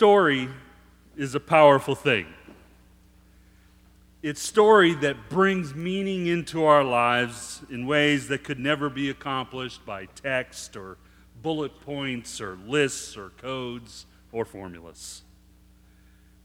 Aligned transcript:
story 0.00 0.48
is 1.14 1.34
a 1.34 1.40
powerful 1.40 1.94
thing. 1.94 2.24
It's 4.22 4.40
story 4.40 4.94
that 4.94 5.28
brings 5.28 5.74
meaning 5.74 6.26
into 6.26 6.64
our 6.64 6.82
lives 6.82 7.60
in 7.68 7.86
ways 7.86 8.28
that 8.28 8.42
could 8.42 8.58
never 8.58 8.88
be 8.88 9.10
accomplished 9.10 9.84
by 9.84 10.06
text 10.06 10.74
or 10.74 10.96
bullet 11.42 11.82
points 11.82 12.40
or 12.40 12.56
lists 12.66 13.14
or 13.14 13.28
codes 13.36 14.06
or 14.32 14.46
formulas. 14.46 15.20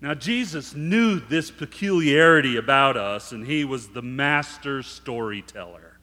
Now, 0.01 0.15
Jesus 0.15 0.75
knew 0.75 1.21
this 1.21 1.49
peculiarity 1.49 2.57
about 2.57 2.97
us, 2.97 3.31
and 3.31 3.47
he 3.47 3.63
was 3.63 3.87
the 3.87 4.01
master 4.01 4.83
storyteller. 4.83 5.97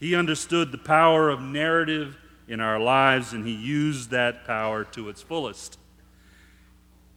He 0.00 0.16
understood 0.16 0.72
the 0.72 0.78
power 0.78 1.30
of 1.30 1.40
narrative 1.40 2.16
in 2.48 2.58
our 2.58 2.80
lives, 2.80 3.32
and 3.32 3.46
he 3.46 3.54
used 3.54 4.10
that 4.10 4.44
power 4.44 4.82
to 4.86 5.08
its 5.08 5.22
fullest. 5.22 5.76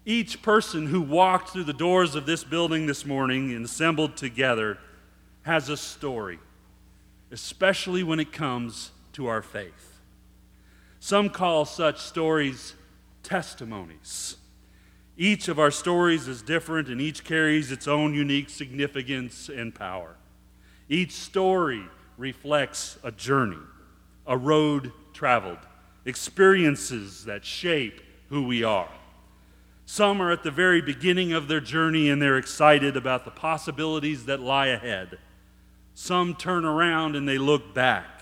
Each 0.06 0.42
person 0.42 0.88
who 0.88 1.02
walked 1.02 1.50
through 1.50 1.64
the 1.64 1.74
doors 1.74 2.16
of 2.16 2.26
this 2.26 2.44
building 2.44 2.88
this 2.88 3.06
morning 3.06 3.54
and 3.54 3.64
assembled 3.64 4.18
together 4.18 4.78
has 5.44 5.70
a 5.70 5.78
story, 5.78 6.40
especially 7.32 8.04
when 8.04 8.20
it 8.20 8.34
comes 8.34 8.92
to 9.14 9.28
our 9.28 9.42
faith. 9.42 10.00
Some 11.00 11.30
call 11.30 11.66
such 11.66 12.00
stories 12.00 12.74
testimonies. 13.24 14.38
Each 15.16 15.48
of 15.48 15.60
our 15.60 15.72
stories 15.72 16.28
is 16.28 16.42
different 16.42 16.90
and 16.90 17.00
each 17.00 17.24
carries 17.24 17.72
its 17.72 17.88
own 17.88 18.14
unique 18.14 18.50
significance 18.50 19.48
and 19.48 19.74
power. 19.74 20.16
Each 20.90 21.14
story 21.14 21.84
reflects 22.18 22.98
a 23.04 23.12
journey, 23.12 23.62
a 24.28 24.38
road 24.38 24.92
traveled, 25.14 25.60
experiences 26.06 27.26
that 27.26 27.46
shape 27.46 28.02
who 28.30 28.44
we 28.44 28.64
are. 28.64 28.90
Some 29.86 30.22
are 30.22 30.32
at 30.32 30.44
the 30.44 30.52
very 30.52 30.82
beginning 30.82 31.34
of 31.34 31.48
their 31.48 31.60
journey 31.60 32.10
and 32.10 32.22
they're 32.22 32.38
excited 32.38 32.96
about 32.96 33.26
the 33.26 33.32
possibilities 33.32 34.26
that 34.26 34.40
lie 34.40 34.68
ahead. 34.68 35.18
Some 35.94 36.36
turn 36.36 36.66
around 36.66 37.16
and 37.16 37.28
they 37.28 37.38
look 37.38 37.74
back 37.74 38.22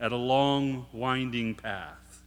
at 0.00 0.12
a 0.12 0.16
long, 0.16 0.86
winding 0.92 1.54
path. 1.54 2.22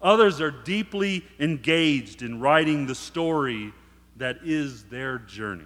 Others 0.00 0.40
are 0.40 0.50
deeply 0.50 1.24
engaged 1.38 2.22
in 2.22 2.40
writing 2.40 2.86
the 2.86 2.94
story 2.94 3.72
that 4.16 4.38
is 4.44 4.84
their 4.84 5.18
journey. 5.18 5.64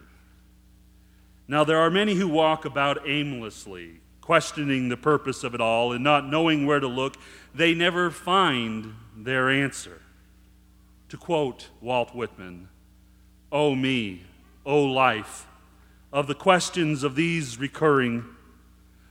Now, 1.46 1.64
there 1.64 1.78
are 1.78 1.90
many 1.90 2.14
who 2.14 2.28
walk 2.28 2.64
about 2.64 3.08
aimlessly, 3.08 4.00
questioning 4.20 4.88
the 4.88 4.96
purpose 4.96 5.42
of 5.42 5.54
it 5.54 5.60
all 5.60 5.92
and 5.92 6.04
not 6.04 6.28
knowing 6.28 6.64
where 6.64 6.78
to 6.78 6.86
look. 6.86 7.16
They 7.54 7.74
never 7.74 8.10
find 8.10 8.94
their 9.16 9.50
answer. 9.50 10.00
To 11.10 11.16
quote 11.16 11.70
Walt 11.80 12.14
Whitman, 12.14 12.68
Oh 13.50 13.74
me, 13.74 14.22
oh 14.64 14.84
life, 14.84 15.48
of 16.12 16.28
the 16.28 16.36
questions 16.36 17.02
of 17.02 17.16
these 17.16 17.58
recurring, 17.58 18.24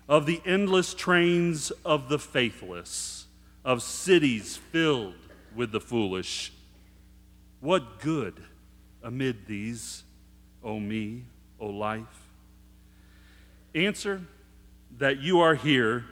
of 0.08 0.26
the 0.26 0.42
endless 0.46 0.94
trains 0.94 1.72
of 1.84 2.08
the 2.08 2.18
faithless, 2.18 3.26
of 3.66 3.84
cities 3.84 4.56
filled 4.56 5.16
with 5.54 5.74
the 5.74 5.82
foolish. 5.82 6.54
What 7.60 8.00
good 8.00 8.42
amid 9.04 9.46
these, 9.46 10.04
O 10.64 10.80
me, 10.80 11.26
O 11.60 11.68
life? 11.68 12.30
Answer 13.76 14.22
that 15.00 15.20
you 15.20 15.42
are 15.42 15.56
here, 15.56 16.06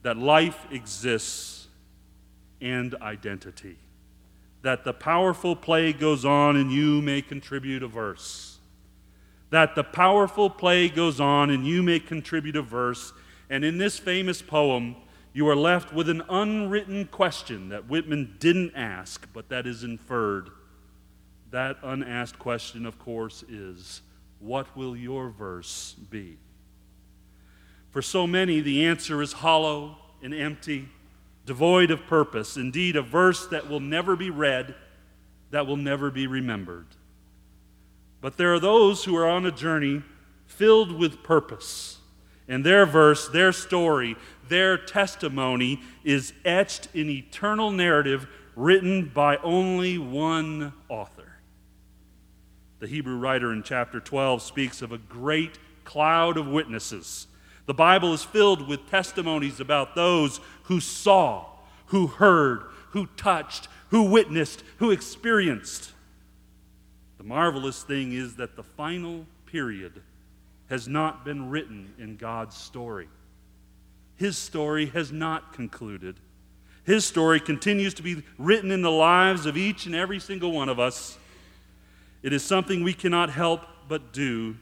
that 0.00 0.16
life 0.16 0.66
exists, 0.70 1.68
and 2.58 2.94
identity 3.02 3.76
that 4.66 4.82
the 4.82 4.92
powerful 4.92 5.54
play 5.54 5.92
goes 5.92 6.24
on 6.24 6.56
and 6.56 6.72
you 6.72 7.00
may 7.00 7.22
contribute 7.22 7.84
a 7.84 7.86
verse. 7.86 8.58
That 9.50 9.76
the 9.76 9.84
powerful 9.84 10.50
play 10.50 10.88
goes 10.88 11.20
on 11.20 11.50
and 11.50 11.64
you 11.64 11.84
may 11.84 12.00
contribute 12.00 12.56
a 12.56 12.62
verse. 12.62 13.12
And 13.48 13.64
in 13.64 13.78
this 13.78 14.00
famous 14.00 14.42
poem, 14.42 14.96
you 15.32 15.48
are 15.48 15.54
left 15.54 15.92
with 15.92 16.08
an 16.08 16.20
unwritten 16.28 17.04
question 17.06 17.68
that 17.68 17.88
Whitman 17.88 18.38
didn't 18.40 18.72
ask, 18.74 19.28
but 19.32 19.50
that 19.50 19.68
is 19.68 19.84
inferred. 19.84 20.50
That 21.52 21.76
unasked 21.84 22.40
question, 22.40 22.86
of 22.86 22.98
course, 22.98 23.44
is 23.44 24.02
what 24.40 24.76
will 24.76 24.96
your 24.96 25.30
verse 25.30 25.94
be? 26.10 26.38
For 27.92 28.02
so 28.02 28.26
many, 28.26 28.60
the 28.60 28.84
answer 28.84 29.22
is 29.22 29.32
hollow 29.32 29.98
and 30.24 30.34
empty 30.34 30.88
devoid 31.46 31.90
of 31.90 32.06
purpose, 32.06 32.56
indeed, 32.56 32.96
a 32.96 33.02
verse 33.02 33.46
that 33.46 33.70
will 33.70 33.80
never 33.80 34.16
be 34.16 34.30
read, 34.30 34.74
that 35.50 35.66
will 35.66 35.76
never 35.76 36.10
be 36.10 36.26
remembered. 36.26 36.86
But 38.20 38.36
there 38.36 38.52
are 38.52 38.60
those 38.60 39.04
who 39.04 39.16
are 39.16 39.28
on 39.28 39.46
a 39.46 39.52
journey 39.52 40.02
filled 40.46 40.92
with 40.92 41.22
purpose, 41.22 41.98
and 42.48 42.64
their 42.64 42.84
verse, 42.84 43.28
their 43.28 43.52
story, 43.52 44.16
their 44.48 44.76
testimony 44.76 45.80
is 46.04 46.32
etched 46.44 46.88
in 46.94 47.08
eternal 47.08 47.70
narrative 47.70 48.26
written 48.56 49.10
by 49.14 49.36
only 49.38 49.98
one 49.98 50.72
author. 50.88 51.38
The 52.80 52.86
Hebrew 52.88 53.16
writer 53.16 53.52
in 53.52 53.62
chapter 53.62 54.00
12 54.00 54.42
speaks 54.42 54.82
of 54.82 54.92
a 54.92 54.98
great 54.98 55.58
cloud 55.84 56.36
of 56.36 56.48
witnesses 56.48 57.26
the 57.66 57.74
Bible 57.74 58.14
is 58.14 58.22
filled 58.22 58.66
with 58.66 58.88
testimonies 58.88 59.60
about 59.60 59.94
those 59.94 60.40
who 60.64 60.80
saw, 60.80 61.46
who 61.86 62.06
heard, 62.06 62.62
who 62.90 63.06
touched, 63.16 63.68
who 63.90 64.04
witnessed, 64.04 64.62
who 64.78 64.90
experienced. 64.90 65.92
The 67.18 67.24
marvelous 67.24 67.82
thing 67.82 68.12
is 68.12 68.36
that 68.36 68.56
the 68.56 68.62
final 68.62 69.26
period 69.46 70.00
has 70.68 70.86
not 70.86 71.24
been 71.24 71.50
written 71.50 71.92
in 71.98 72.16
God's 72.16 72.56
story. 72.56 73.08
His 74.16 74.38
story 74.38 74.86
has 74.86 75.12
not 75.12 75.52
concluded. 75.52 76.16
His 76.84 77.04
story 77.04 77.40
continues 77.40 77.94
to 77.94 78.02
be 78.02 78.22
written 78.38 78.70
in 78.70 78.82
the 78.82 78.90
lives 78.90 79.44
of 79.44 79.56
each 79.56 79.86
and 79.86 79.94
every 79.94 80.20
single 80.20 80.52
one 80.52 80.68
of 80.68 80.78
us. 80.78 81.18
It 82.22 82.32
is 82.32 82.44
something 82.44 82.82
we 82.82 82.94
cannot 82.94 83.30
help 83.30 83.62
but 83.88 84.12
do 84.12 84.56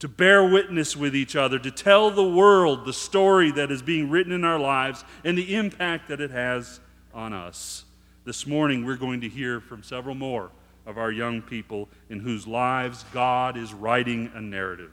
to 0.00 0.08
bear 0.08 0.42
witness 0.44 0.96
with 0.96 1.14
each 1.14 1.36
other, 1.36 1.58
to 1.58 1.70
tell 1.70 2.10
the 2.10 2.26
world 2.26 2.84
the 2.84 2.92
story 2.92 3.50
that 3.52 3.70
is 3.70 3.82
being 3.82 4.10
written 4.10 4.32
in 4.32 4.44
our 4.44 4.58
lives 4.58 5.04
and 5.24 5.36
the 5.36 5.54
impact 5.54 6.08
that 6.08 6.20
it 6.20 6.30
has 6.30 6.80
on 7.14 7.32
us. 7.32 7.84
This 8.24 8.46
morning, 8.46 8.84
we're 8.84 8.96
going 8.96 9.20
to 9.20 9.28
hear 9.28 9.60
from 9.60 9.82
several 9.82 10.14
more 10.14 10.50
of 10.86 10.96
our 10.96 11.12
young 11.12 11.42
people 11.42 11.88
in 12.08 12.20
whose 12.20 12.46
lives 12.46 13.04
God 13.12 13.58
is 13.58 13.74
writing 13.74 14.30
a 14.34 14.40
narrative. 14.40 14.90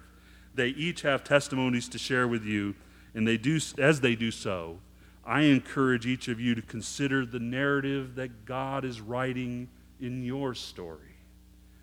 They 0.56 0.70
each 0.70 1.04
have 1.04 1.24
testimonies 1.24 1.88
to 1.90 1.98
share 1.98 2.28
with 2.28 2.44
you, 2.44 2.76
and 3.14 3.26
they 3.26 3.38
do, 3.38 3.60
as 3.78 4.02
they 4.02 4.16
do 4.16 4.30
so, 4.30 4.80
I 5.26 5.42
encourage 5.42 6.06
each 6.06 6.28
of 6.28 6.40
you 6.40 6.54
to 6.56 6.62
consider 6.62 7.26
the 7.26 7.40
narrative 7.40 8.16
that 8.16 8.46
God 8.46 8.84
is 8.84 9.00
writing 9.00 9.70
in 10.02 10.24
your 10.24 10.54
story. 10.54 11.16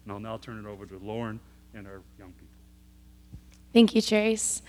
And 0.05 0.13
I'll 0.13 0.21
now 0.21 0.37
turn 0.37 0.59
it 0.59 0.69
over 0.69 0.85
to 0.87 0.99
Lauren 0.99 1.41
and 1.75 1.87
our 1.87 2.03
young 2.19 2.33
people. 2.33 2.44
Thank 3.75 3.95
you, 3.97 4.01
Trace. 4.01 4.63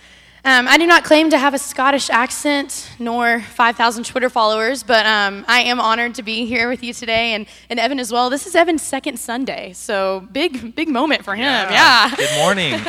Um, 0.44 0.66
I 0.66 0.76
do 0.78 0.84
not 0.84 1.04
claim 1.04 1.30
to 1.30 1.38
have 1.38 1.54
a 1.54 1.60
Scottish 1.60 2.10
accent 2.10 2.90
nor 2.98 3.40
5,000 3.40 4.04
Twitter 4.04 4.28
followers, 4.28 4.82
but 4.82 5.06
um, 5.06 5.44
I 5.46 5.60
am 5.60 5.80
honored 5.80 6.16
to 6.16 6.24
be 6.24 6.44
here 6.44 6.68
with 6.68 6.82
you 6.82 6.92
today 6.92 7.34
and, 7.34 7.46
and 7.70 7.78
Evan 7.78 8.00
as 8.00 8.10
well. 8.10 8.30
This 8.30 8.48
is 8.48 8.56
Evan's 8.56 8.82
second 8.82 9.20
Sunday, 9.20 9.72
so 9.74 10.26
big, 10.32 10.74
big 10.74 10.88
moment 10.88 11.24
for 11.24 11.36
him. 11.36 11.44
Yeah. 11.44 11.70
yeah. 11.70 12.16
Good 12.16 12.36
morning. 12.36 12.74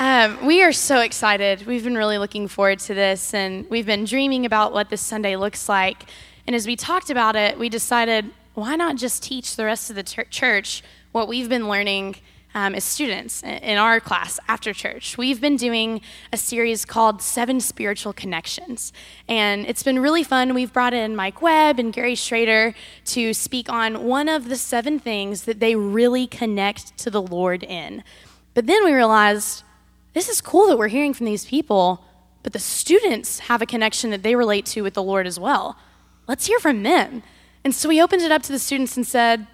um, 0.00 0.44
we 0.44 0.64
are 0.64 0.72
so 0.72 0.98
excited. 0.98 1.64
We've 1.64 1.84
been 1.84 1.96
really 1.96 2.18
looking 2.18 2.48
forward 2.48 2.80
to 2.80 2.94
this, 2.94 3.34
and 3.34 3.70
we've 3.70 3.86
been 3.86 4.04
dreaming 4.04 4.46
about 4.46 4.72
what 4.72 4.90
this 4.90 5.00
Sunday 5.00 5.36
looks 5.36 5.68
like. 5.68 6.06
And 6.48 6.56
as 6.56 6.66
we 6.66 6.74
talked 6.74 7.08
about 7.08 7.36
it, 7.36 7.56
we 7.56 7.68
decided 7.68 8.32
why 8.54 8.74
not 8.74 8.96
just 8.96 9.22
teach 9.22 9.54
the 9.54 9.64
rest 9.64 9.90
of 9.90 9.96
the 9.96 10.02
ter- 10.02 10.24
church 10.24 10.82
what 11.12 11.28
we've 11.28 11.48
been 11.48 11.68
learning 11.68 12.16
um, 12.54 12.74
as 12.74 12.84
students 12.84 13.42
in 13.42 13.78
our 13.78 14.00
class 14.00 14.38
after 14.48 14.72
church. 14.72 15.16
We've 15.16 15.40
been 15.40 15.56
doing 15.56 16.00
a 16.32 16.36
series 16.36 16.84
called 16.84 17.22
Seven 17.22 17.60
Spiritual 17.60 18.12
Connections. 18.12 18.92
And 19.28 19.66
it's 19.66 19.82
been 19.82 19.98
really 19.98 20.22
fun. 20.24 20.54
We've 20.54 20.72
brought 20.72 20.94
in 20.94 21.16
Mike 21.16 21.40
Webb 21.40 21.78
and 21.78 21.92
Gary 21.92 22.14
Schrader 22.14 22.74
to 23.06 23.34
speak 23.34 23.68
on 23.70 24.04
one 24.04 24.28
of 24.28 24.48
the 24.48 24.56
seven 24.56 24.98
things 24.98 25.44
that 25.44 25.60
they 25.60 25.74
really 25.74 26.26
connect 26.26 26.96
to 26.98 27.10
the 27.10 27.22
Lord 27.22 27.62
in. 27.62 28.04
But 28.54 28.66
then 28.66 28.84
we 28.84 28.92
realized 28.92 29.64
this 30.12 30.28
is 30.28 30.40
cool 30.40 30.66
that 30.68 30.76
we're 30.76 30.88
hearing 30.88 31.14
from 31.14 31.26
these 31.26 31.46
people, 31.46 32.04
but 32.42 32.52
the 32.52 32.58
students 32.58 33.40
have 33.40 33.62
a 33.62 33.66
connection 33.66 34.10
that 34.10 34.22
they 34.22 34.34
relate 34.34 34.66
to 34.66 34.82
with 34.82 34.94
the 34.94 35.02
Lord 35.02 35.26
as 35.26 35.40
well. 35.40 35.76
Let's 36.28 36.46
hear 36.46 36.58
from 36.58 36.82
them. 36.82 37.22
And 37.64 37.74
so 37.74 37.88
we 37.88 38.02
opened 38.02 38.22
it 38.22 38.32
up 38.32 38.42
to 38.42 38.52
the 38.52 38.58
students 38.58 38.96
and 38.96 39.06
said, 39.06 39.46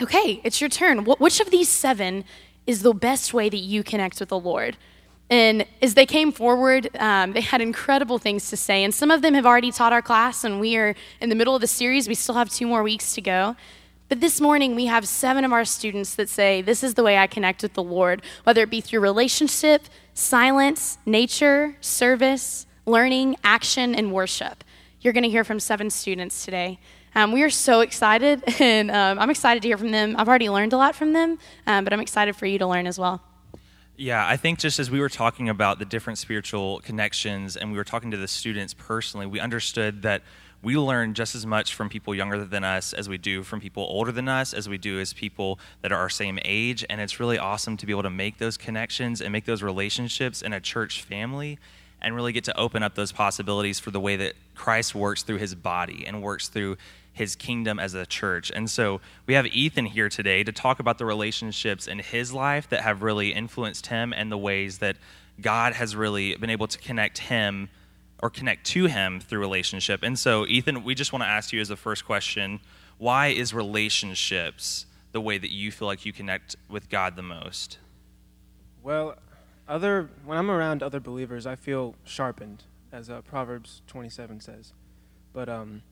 okay, 0.00 0.40
it's 0.44 0.60
your 0.60 0.70
turn. 0.70 1.04
Which 1.04 1.40
of 1.40 1.50
these 1.50 1.68
seven 1.68 2.24
is 2.66 2.82
the 2.82 2.94
best 2.94 3.34
way 3.34 3.48
that 3.48 3.56
you 3.56 3.82
connect 3.82 4.20
with 4.20 4.28
the 4.28 4.38
Lord? 4.38 4.76
And 5.30 5.64
as 5.80 5.94
they 5.94 6.04
came 6.04 6.30
forward, 6.30 6.90
um, 6.98 7.32
they 7.32 7.40
had 7.40 7.62
incredible 7.62 8.18
things 8.18 8.50
to 8.50 8.56
say. 8.56 8.84
And 8.84 8.94
some 8.94 9.10
of 9.10 9.22
them 9.22 9.32
have 9.34 9.46
already 9.46 9.72
taught 9.72 9.92
our 9.92 10.02
class, 10.02 10.44
and 10.44 10.60
we 10.60 10.76
are 10.76 10.94
in 11.20 11.30
the 11.30 11.34
middle 11.34 11.54
of 11.54 11.60
the 11.60 11.66
series. 11.66 12.06
We 12.06 12.14
still 12.14 12.34
have 12.34 12.50
two 12.50 12.66
more 12.66 12.82
weeks 12.82 13.14
to 13.14 13.22
go. 13.22 13.56
But 14.10 14.20
this 14.20 14.42
morning, 14.42 14.74
we 14.74 14.86
have 14.86 15.08
seven 15.08 15.42
of 15.42 15.52
our 15.54 15.64
students 15.64 16.16
that 16.16 16.28
say, 16.28 16.60
This 16.60 16.84
is 16.84 16.94
the 16.94 17.02
way 17.02 17.16
I 17.16 17.26
connect 17.26 17.62
with 17.62 17.72
the 17.72 17.82
Lord, 17.82 18.20
whether 18.44 18.62
it 18.62 18.68
be 18.68 18.82
through 18.82 19.00
relationship, 19.00 19.84
silence, 20.12 20.98
nature, 21.06 21.76
service, 21.80 22.66
learning, 22.84 23.36
action, 23.42 23.94
and 23.94 24.12
worship. 24.12 24.64
You're 25.00 25.14
going 25.14 25.24
to 25.24 25.30
hear 25.30 25.44
from 25.44 25.60
seven 25.60 25.88
students 25.88 26.44
today. 26.44 26.78
Um, 27.14 27.32
we 27.32 27.42
are 27.42 27.50
so 27.50 27.80
excited, 27.80 28.42
and 28.60 28.90
um, 28.90 29.18
I'm 29.18 29.30
excited 29.30 29.62
to 29.62 29.68
hear 29.68 29.76
from 29.76 29.90
them. 29.90 30.14
I've 30.18 30.28
already 30.28 30.48
learned 30.48 30.72
a 30.72 30.78
lot 30.78 30.94
from 30.94 31.12
them, 31.12 31.38
um, 31.66 31.84
but 31.84 31.92
I'm 31.92 32.00
excited 32.00 32.36
for 32.36 32.46
you 32.46 32.58
to 32.58 32.66
learn 32.66 32.86
as 32.86 32.98
well. 32.98 33.20
Yeah, 33.96 34.26
I 34.26 34.36
think 34.36 34.58
just 34.58 34.78
as 34.78 34.90
we 34.90 35.00
were 35.00 35.10
talking 35.10 35.48
about 35.48 35.78
the 35.78 35.84
different 35.84 36.18
spiritual 36.18 36.80
connections 36.80 37.56
and 37.56 37.70
we 37.70 37.76
were 37.76 37.84
talking 37.84 38.10
to 38.10 38.16
the 38.16 38.26
students 38.26 38.74
personally, 38.74 39.26
we 39.26 39.38
understood 39.38 40.02
that 40.02 40.22
we 40.62 40.76
learn 40.78 41.12
just 41.12 41.34
as 41.34 41.44
much 41.44 41.74
from 41.74 41.88
people 41.88 42.14
younger 42.14 42.42
than 42.44 42.64
us 42.64 42.94
as 42.94 43.08
we 43.08 43.18
do 43.18 43.42
from 43.42 43.60
people 43.60 43.82
older 43.82 44.10
than 44.10 44.28
us, 44.28 44.54
as 44.54 44.68
we 44.68 44.78
do 44.78 44.98
as 44.98 45.12
people 45.12 45.58
that 45.82 45.92
are 45.92 45.98
our 45.98 46.08
same 46.08 46.38
age. 46.44 46.84
And 46.88 47.00
it's 47.00 47.20
really 47.20 47.36
awesome 47.36 47.76
to 47.76 47.86
be 47.86 47.92
able 47.92 48.04
to 48.04 48.10
make 48.10 48.38
those 48.38 48.56
connections 48.56 49.20
and 49.20 49.30
make 49.30 49.44
those 49.44 49.62
relationships 49.62 50.40
in 50.40 50.52
a 50.52 50.60
church 50.60 51.02
family 51.02 51.58
and 52.00 52.16
really 52.16 52.32
get 52.32 52.44
to 52.44 52.58
open 52.58 52.82
up 52.82 52.94
those 52.94 53.12
possibilities 53.12 53.78
for 53.78 53.90
the 53.90 54.00
way 54.00 54.16
that 54.16 54.34
Christ 54.54 54.94
works 54.94 55.22
through 55.22 55.38
his 55.38 55.54
body 55.54 56.04
and 56.06 56.22
works 56.22 56.48
through 56.48 56.76
his 57.12 57.36
kingdom 57.36 57.78
as 57.78 57.94
a 57.94 58.06
church. 58.06 58.50
And 58.54 58.70
so 58.70 59.00
we 59.26 59.34
have 59.34 59.46
Ethan 59.46 59.86
here 59.86 60.08
today 60.08 60.42
to 60.44 60.52
talk 60.52 60.80
about 60.80 60.98
the 60.98 61.04
relationships 61.04 61.86
in 61.86 61.98
his 61.98 62.32
life 62.32 62.68
that 62.70 62.80
have 62.80 63.02
really 63.02 63.32
influenced 63.32 63.86
him 63.86 64.12
and 64.12 64.32
the 64.32 64.38
ways 64.38 64.78
that 64.78 64.96
God 65.40 65.74
has 65.74 65.94
really 65.94 66.34
been 66.36 66.50
able 66.50 66.68
to 66.68 66.78
connect 66.78 67.18
him 67.18 67.68
or 68.22 68.30
connect 68.30 68.64
to 68.66 68.86
him 68.86 69.20
through 69.20 69.40
relationship. 69.40 70.02
And 70.02 70.18
so, 70.18 70.46
Ethan, 70.46 70.84
we 70.84 70.94
just 70.94 71.12
want 71.12 71.22
to 71.22 71.28
ask 71.28 71.52
you 71.52 71.60
as 71.60 71.70
a 71.70 71.76
first 71.76 72.04
question 72.04 72.60
why 72.98 73.28
is 73.28 73.52
relationships 73.52 74.86
the 75.10 75.20
way 75.20 75.36
that 75.36 75.52
you 75.52 75.72
feel 75.72 75.88
like 75.88 76.06
you 76.06 76.12
connect 76.12 76.54
with 76.68 76.88
God 76.88 77.16
the 77.16 77.22
most? 77.22 77.78
Well, 78.82 79.16
other 79.68 80.08
when 80.24 80.38
I'm 80.38 80.50
around 80.50 80.82
other 80.82 81.00
believers, 81.00 81.46
I 81.46 81.56
feel 81.56 81.96
sharpened, 82.04 82.64
as 82.92 83.10
uh, 83.10 83.22
Proverbs 83.22 83.82
27 83.88 84.40
says. 84.40 84.72
But 85.32 85.48
um, 85.48 85.82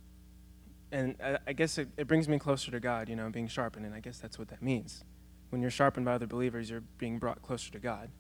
and 0.93 1.17
I, 1.23 1.39
I 1.47 1.53
guess 1.53 1.79
it, 1.79 1.89
it 1.97 2.07
brings 2.07 2.29
me 2.29 2.39
closer 2.39 2.71
to 2.71 2.81
God, 2.81 3.09
you 3.09 3.17
know, 3.17 3.29
being 3.31 3.49
sharpened, 3.49 3.87
and 3.87 3.95
I 3.95 4.01
guess 4.01 4.19
that's 4.19 4.39
what 4.39 4.49
that 4.49 4.63
means. 4.63 5.05
When 5.51 5.61
you're 5.61 5.71
sharpened 5.71 6.07
by 6.07 6.15
other 6.15 6.27
believers, 6.27 6.71
you're 6.71 6.83
being 6.99 7.19
brought 7.19 7.43
closer 7.43 7.73
to 7.73 7.79
God. 7.79 8.11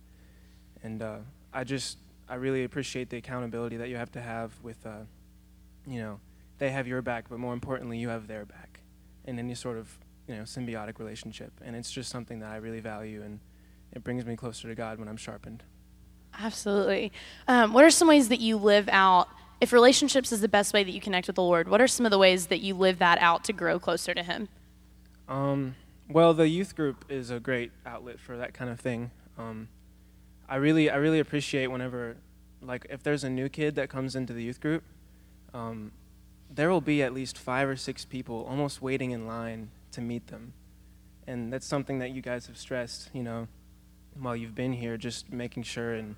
And 0.83 1.03
uh, 1.03 1.19
I 1.53 1.65
just, 1.65 1.99
I 2.29 2.35
really 2.35 2.65
appreciate 2.65 3.11
the 3.11 3.19
accountability 3.19 3.77
that 3.77 3.89
you 3.89 3.97
have 3.97 4.11
to 4.13 4.21
have 4.21 4.53
with, 4.63 4.85
uh, 4.87 5.01
you 5.87 6.01
know, 6.01 6.21
they 6.59 6.71
have 6.71 6.87
your 6.87 7.03
back, 7.03 7.29
but 7.29 7.39
more 7.39 7.53
importantly, 7.55 7.99
you 7.99 8.09
have 8.09 8.27
their 8.27 8.45
back 8.45 8.81
in 9.25 9.39
any 9.39 9.55
sort 9.55 9.79
of, 9.79 9.99
you 10.27 10.35
know, 10.35 10.43
symbiotic 10.43 10.99
relationship. 10.99 11.53
And 11.65 11.77
it's 11.77 11.91
just 11.91 12.11
something 12.11 12.41
that 12.41 12.51
I 12.51 12.57
really 12.57 12.81
value, 12.81 13.23
and 13.23 13.41
it 13.93 14.03
brings 14.03 14.25
me 14.25 14.37
closer 14.37 14.69
to 14.69 14.75
God 14.75 14.99
when 14.99 15.09
I'm 15.09 15.17
sharpened. 15.17 15.63
Absolutely. 16.39 17.13
Um, 17.49 17.73
what 17.73 17.85
are 17.85 17.91
some 17.91 18.09
ways 18.09 18.29
that 18.29 18.41
you 18.41 18.57
live 18.57 18.89
out 18.91 19.29
if 19.61 19.73
relationships 19.73 20.33
is 20.33 20.41
the 20.41 20.49
best 20.49 20.73
way 20.73 20.83
that 20.85 20.93
you 20.93 21.01
connect 21.01 21.27
with 21.27 21.37
the 21.37 21.43
Lord, 21.43 21.69
what 21.69 21.81
are 21.81 21.89
some 21.89 22.07
of 22.07 22.11
the 22.11 22.19
ways 22.19 22.47
that 22.47 22.61
you 22.61 22.75
live 22.75 22.99
that 22.99 23.19
out 23.19 23.45
to 23.45 23.53
grow 23.53 23.79
closer 23.79 24.15
to 24.15 24.23
Him? 24.23 24.49
Um, 25.29 25.77
well, 26.09 26.35
the 26.35 26.49
youth 26.49 26.75
group 26.75 27.05
is 27.09 27.31
a 27.31 27.39
great 27.39 27.71
outlet 27.85 28.19
for 28.19 28.37
that 28.37 28.55
kind 28.55 28.71
of 28.71 28.81
thing. 28.81 29.11
Um, 29.39 29.69
I 30.49 30.57
really, 30.57 30.91
I 30.91 30.97
really 30.97 31.21
appreciate 31.21 31.69
whenever, 31.69 32.17
like, 32.61 32.87
if 32.91 33.03
there's 33.03 33.23
a 33.23 33.31
new 33.31 33.49
kid 33.49 33.75
that 33.77 33.89
comes 33.89 34.17
into 34.17 34.33
the 34.33 34.43
youth 34.43 34.61
group, 34.61 34.83
um, 35.55 35.93
there 36.53 36.71
will 36.71 36.81
be 36.81 37.03
at 37.03 37.15
least 37.15 37.39
five 37.39 37.69
or 37.69 37.77
six 37.77 38.05
people 38.05 38.45
almost 38.49 38.83
waiting 38.83 39.13
in 39.13 39.27
line 39.27 39.71
to 39.93 40.01
meet 40.01 40.27
them, 40.29 40.53
and 41.27 41.53
that's 41.53 41.67
something 41.67 41.99
that 42.01 42.11
you 42.11 42.23
guys 42.23 42.47
have 42.47 42.57
stressed, 42.57 43.11
you 43.13 43.23
know, 43.23 43.47
while 44.19 44.35
you've 44.35 44.55
been 44.55 44.73
here, 44.73 44.97
just 44.97 45.33
making 45.33 45.63
sure 45.63 45.95
and 45.95 46.17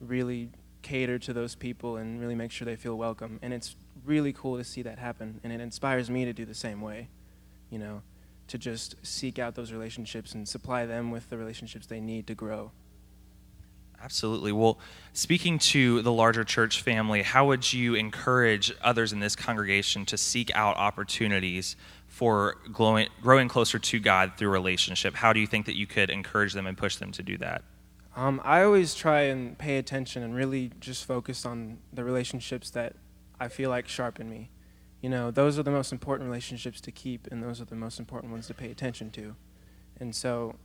really 0.00 0.50
cater 0.82 1.18
to 1.20 1.32
those 1.32 1.54
people 1.54 1.96
and 1.96 2.20
really 2.20 2.34
make 2.34 2.50
sure 2.50 2.66
they 2.66 2.76
feel 2.76 2.96
welcome. 2.96 3.38
And 3.42 3.52
it's 3.52 3.76
really 4.04 4.32
cool 4.32 4.58
to 4.58 4.64
see 4.64 4.82
that 4.82 4.98
happen. 4.98 5.40
And 5.44 5.52
it 5.52 5.60
inspires 5.60 6.10
me 6.10 6.24
to 6.24 6.32
do 6.32 6.44
the 6.44 6.54
same 6.54 6.80
way, 6.80 7.08
you 7.70 7.78
know, 7.78 8.02
to 8.48 8.58
just 8.58 8.96
seek 9.02 9.38
out 9.38 9.54
those 9.54 9.72
relationships 9.72 10.34
and 10.34 10.46
supply 10.46 10.84
them 10.86 11.10
with 11.10 11.30
the 11.30 11.38
relationships 11.38 11.86
they 11.86 12.00
need 12.00 12.26
to 12.26 12.34
grow. 12.34 12.72
Absolutely. 14.02 14.50
Well, 14.50 14.80
speaking 15.12 15.60
to 15.60 16.02
the 16.02 16.10
larger 16.10 16.42
church 16.42 16.82
family, 16.82 17.22
how 17.22 17.46
would 17.46 17.72
you 17.72 17.94
encourage 17.94 18.72
others 18.82 19.12
in 19.12 19.20
this 19.20 19.36
congregation 19.36 20.04
to 20.06 20.18
seek 20.18 20.50
out 20.56 20.76
opportunities 20.76 21.76
for 22.08 22.56
growing, 22.72 23.08
growing 23.22 23.46
closer 23.46 23.78
to 23.78 24.00
God 24.00 24.32
through 24.36 24.50
relationship? 24.50 25.14
How 25.14 25.32
do 25.32 25.38
you 25.38 25.46
think 25.46 25.66
that 25.66 25.76
you 25.76 25.86
could 25.86 26.10
encourage 26.10 26.52
them 26.52 26.66
and 26.66 26.76
push 26.76 26.96
them 26.96 27.12
to 27.12 27.22
do 27.22 27.38
that? 27.38 27.62
Um, 28.14 28.40
I 28.44 28.62
always 28.62 28.94
try 28.94 29.22
and 29.22 29.56
pay 29.56 29.78
attention 29.78 30.22
and 30.22 30.34
really 30.34 30.70
just 30.80 31.04
focus 31.04 31.46
on 31.46 31.78
the 31.92 32.04
relationships 32.04 32.70
that 32.70 32.94
I 33.40 33.48
feel 33.48 33.70
like 33.70 33.88
sharpen 33.88 34.28
me. 34.28 34.50
You 35.00 35.08
know, 35.08 35.30
those 35.30 35.58
are 35.58 35.62
the 35.62 35.70
most 35.70 35.92
important 35.92 36.28
relationships 36.28 36.80
to 36.82 36.92
keep, 36.92 37.26
and 37.28 37.42
those 37.42 37.60
are 37.60 37.64
the 37.64 37.74
most 37.74 37.98
important 37.98 38.32
ones 38.32 38.46
to 38.48 38.54
pay 38.54 38.70
attention 38.70 39.10
to. 39.12 39.34
And 39.98 40.14
so, 40.14 40.56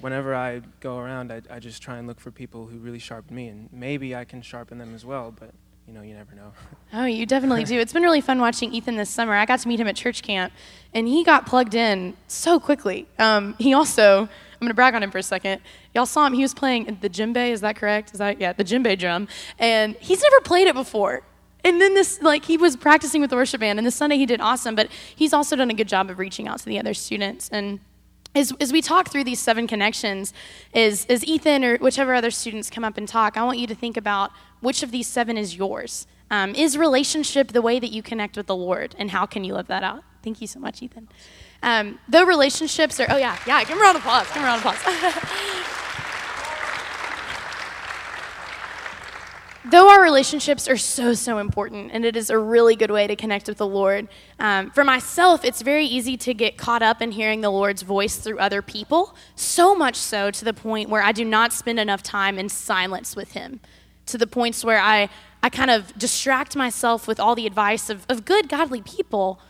whenever 0.00 0.34
I 0.34 0.60
go 0.80 0.98
around, 0.98 1.32
I, 1.32 1.42
I 1.50 1.58
just 1.58 1.82
try 1.82 1.96
and 1.96 2.06
look 2.06 2.20
for 2.20 2.30
people 2.30 2.66
who 2.66 2.78
really 2.78 2.98
sharpen 2.98 3.34
me, 3.34 3.48
and 3.48 3.68
maybe 3.72 4.14
I 4.14 4.24
can 4.24 4.42
sharpen 4.42 4.78
them 4.78 4.94
as 4.94 5.04
well, 5.04 5.34
but 5.36 5.52
you 5.88 5.94
know, 5.94 6.02
you 6.02 6.14
never 6.14 6.34
know. 6.34 6.52
Oh, 6.92 7.04
you 7.04 7.24
definitely 7.24 7.62
do. 7.62 7.78
It's 7.78 7.92
been 7.92 8.02
really 8.02 8.20
fun 8.20 8.40
watching 8.40 8.74
Ethan 8.74 8.96
this 8.96 9.10
summer. 9.10 9.32
I 9.34 9.46
got 9.46 9.60
to 9.60 9.68
meet 9.68 9.78
him 9.78 9.86
at 9.86 9.94
church 9.94 10.22
camp, 10.22 10.52
and 10.92 11.06
he 11.08 11.24
got 11.24 11.46
plugged 11.46 11.74
in 11.74 12.16
so 12.26 12.58
quickly. 12.60 13.06
Um, 13.18 13.54
he 13.58 13.72
also 13.72 14.28
I'm 14.60 14.68
to 14.68 14.74
brag 14.74 14.94
on 14.94 15.02
him 15.02 15.10
for 15.10 15.18
a 15.18 15.22
second. 15.22 15.62
Y'all 15.94 16.04
saw 16.04 16.26
him. 16.26 16.34
He 16.34 16.42
was 16.42 16.52
playing 16.52 16.98
the 17.00 17.08
djembe. 17.08 17.50
Is 17.50 17.62
that 17.62 17.76
correct? 17.76 18.12
Is 18.12 18.18
that 18.18 18.38
yeah, 18.38 18.52
the 18.52 18.64
djembe 18.64 18.98
drum? 18.98 19.26
And 19.58 19.96
he's 19.96 20.22
never 20.22 20.40
played 20.40 20.66
it 20.66 20.74
before. 20.74 21.22
And 21.64 21.80
then 21.80 21.94
this, 21.94 22.20
like, 22.22 22.44
he 22.44 22.56
was 22.56 22.76
practicing 22.76 23.20
with 23.20 23.30
the 23.30 23.36
worship 23.36 23.60
band, 23.60 23.78
and 23.78 23.86
this 23.86 23.94
Sunday 23.94 24.16
he 24.16 24.26
did 24.26 24.40
awesome. 24.40 24.74
But 24.74 24.88
he's 25.14 25.32
also 25.32 25.56
done 25.56 25.70
a 25.70 25.74
good 25.74 25.88
job 25.88 26.10
of 26.10 26.18
reaching 26.18 26.46
out 26.46 26.58
to 26.58 26.66
the 26.66 26.78
other 26.78 26.94
students. 26.94 27.48
And 27.50 27.80
as, 28.34 28.52
as 28.60 28.72
we 28.72 28.80
talk 28.80 29.10
through 29.10 29.24
these 29.24 29.40
seven 29.40 29.66
connections, 29.66 30.32
is, 30.74 31.06
as 31.06 31.24
Ethan 31.24 31.64
or 31.64 31.78
whichever 31.78 32.14
other 32.14 32.30
students 32.30 32.70
come 32.70 32.84
up 32.84 32.96
and 32.98 33.08
talk, 33.08 33.36
I 33.36 33.44
want 33.44 33.58
you 33.58 33.66
to 33.66 33.74
think 33.74 33.96
about 33.96 34.30
which 34.60 34.82
of 34.82 34.90
these 34.90 35.06
seven 35.06 35.36
is 35.36 35.56
yours. 35.56 36.06
Um, 36.30 36.54
is 36.54 36.78
relationship 36.78 37.48
the 37.48 37.62
way 37.62 37.80
that 37.80 37.90
you 37.90 38.02
connect 38.02 38.36
with 38.36 38.46
the 38.46 38.54
Lord, 38.54 38.94
and 38.98 39.10
how 39.10 39.26
can 39.26 39.42
you 39.42 39.54
live 39.54 39.66
that 39.66 39.82
out? 39.82 40.04
Thank 40.22 40.40
you 40.40 40.46
so 40.46 40.60
much, 40.60 40.80
Ethan. 40.80 41.08
Um, 41.62 41.98
though 42.08 42.24
relationships 42.24 42.98
are, 43.00 43.06
oh 43.10 43.16
yeah, 43.16 43.36
yeah, 43.46 43.60
give 43.60 43.70
him 43.70 43.78
a 43.78 43.82
round 43.82 43.96
of 43.96 44.02
applause. 44.02 44.26
Give 44.28 44.36
him 44.36 44.42
a 44.42 44.46
round 44.46 44.64
of 44.64 44.72
applause. 44.72 45.66
though 49.70 49.88
our 49.88 50.02
relationships 50.02 50.68
are 50.68 50.76
so, 50.76 51.14
so 51.14 51.38
important, 51.38 51.90
and 51.92 52.04
it 52.04 52.16
is 52.16 52.30
a 52.30 52.38
really 52.38 52.76
good 52.76 52.90
way 52.90 53.06
to 53.06 53.14
connect 53.14 53.48
with 53.48 53.58
the 53.58 53.66
Lord, 53.66 54.08
um, 54.38 54.70
for 54.70 54.84
myself, 54.84 55.44
it's 55.44 55.62
very 55.62 55.86
easy 55.86 56.16
to 56.18 56.34
get 56.34 56.56
caught 56.56 56.82
up 56.82 57.00
in 57.00 57.12
hearing 57.12 57.40
the 57.40 57.50
Lord's 57.50 57.82
voice 57.82 58.16
through 58.16 58.38
other 58.38 58.62
people, 58.62 59.14
so 59.34 59.74
much 59.74 59.96
so 59.96 60.30
to 60.30 60.44
the 60.44 60.54
point 60.54 60.88
where 60.88 61.02
I 61.02 61.12
do 61.12 61.24
not 61.24 61.52
spend 61.52 61.78
enough 61.78 62.02
time 62.02 62.38
in 62.38 62.48
silence 62.48 63.14
with 63.14 63.32
Him, 63.32 63.60
to 64.06 64.18
the 64.18 64.26
points 64.26 64.64
where 64.64 64.80
I, 64.80 65.08
I 65.42 65.50
kind 65.50 65.70
of 65.70 65.96
distract 65.98 66.56
myself 66.56 67.06
with 67.06 67.20
all 67.20 67.34
the 67.34 67.46
advice 67.46 67.90
of, 67.90 68.06
of 68.08 68.24
good, 68.24 68.48
godly 68.48 68.82
people 68.82 69.40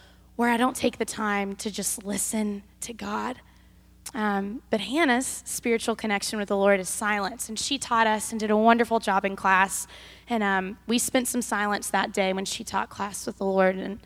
where 0.41 0.49
I 0.49 0.57
don't 0.57 0.75
take 0.75 0.97
the 0.97 1.05
time 1.05 1.55
to 1.55 1.71
just 1.71 2.03
listen 2.03 2.63
to 2.81 2.95
God. 2.95 3.39
Um, 4.15 4.63
but 4.71 4.81
Hannah's 4.81 5.43
spiritual 5.45 5.95
connection 5.95 6.39
with 6.39 6.49
the 6.49 6.57
Lord 6.57 6.81
is 6.81 6.89
silence, 6.89 7.51
and 7.51 7.59
she 7.59 7.77
taught 7.77 8.07
us 8.07 8.31
and 8.31 8.41
did 8.41 8.51
a 8.51 8.57
wonderful 8.57 9.01
job 9.01 9.27
in 9.27 9.37
class. 9.37 9.87
And 10.31 10.43
um, 10.43 10.79
we 10.87 10.99
spent 10.99 11.29
some 11.29 11.43
silence 11.43 11.91
that 11.91 12.15
day 12.15 12.33
when 12.33 12.47
she 12.47 12.65
taught 12.65 12.89
class 12.89 13.27
with 13.27 13.37
the 13.37 13.45
Lord, 13.45 13.77
and 13.77 14.01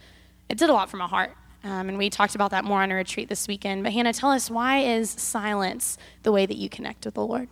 it 0.49 0.59
did 0.59 0.71
a 0.71 0.73
lot 0.73 0.91
for 0.91 0.97
my 0.97 1.07
heart. 1.07 1.37
Um, 1.63 1.89
and 1.89 1.99
we 1.99 2.11
talked 2.11 2.35
about 2.35 2.51
that 2.51 2.65
more 2.65 2.83
on 2.83 2.91
a 2.91 2.97
retreat 2.97 3.29
this 3.29 3.47
weekend. 3.47 3.85
But 3.85 3.93
Hannah, 3.93 4.13
tell 4.13 4.33
us 4.33 4.51
why 4.51 4.79
is 4.79 5.11
silence 5.11 5.99
the 6.25 6.33
way 6.33 6.47
that 6.47 6.57
you 6.57 6.69
connect 6.69 7.05
with 7.05 7.15
the 7.15 7.25
Lord? 7.25 7.49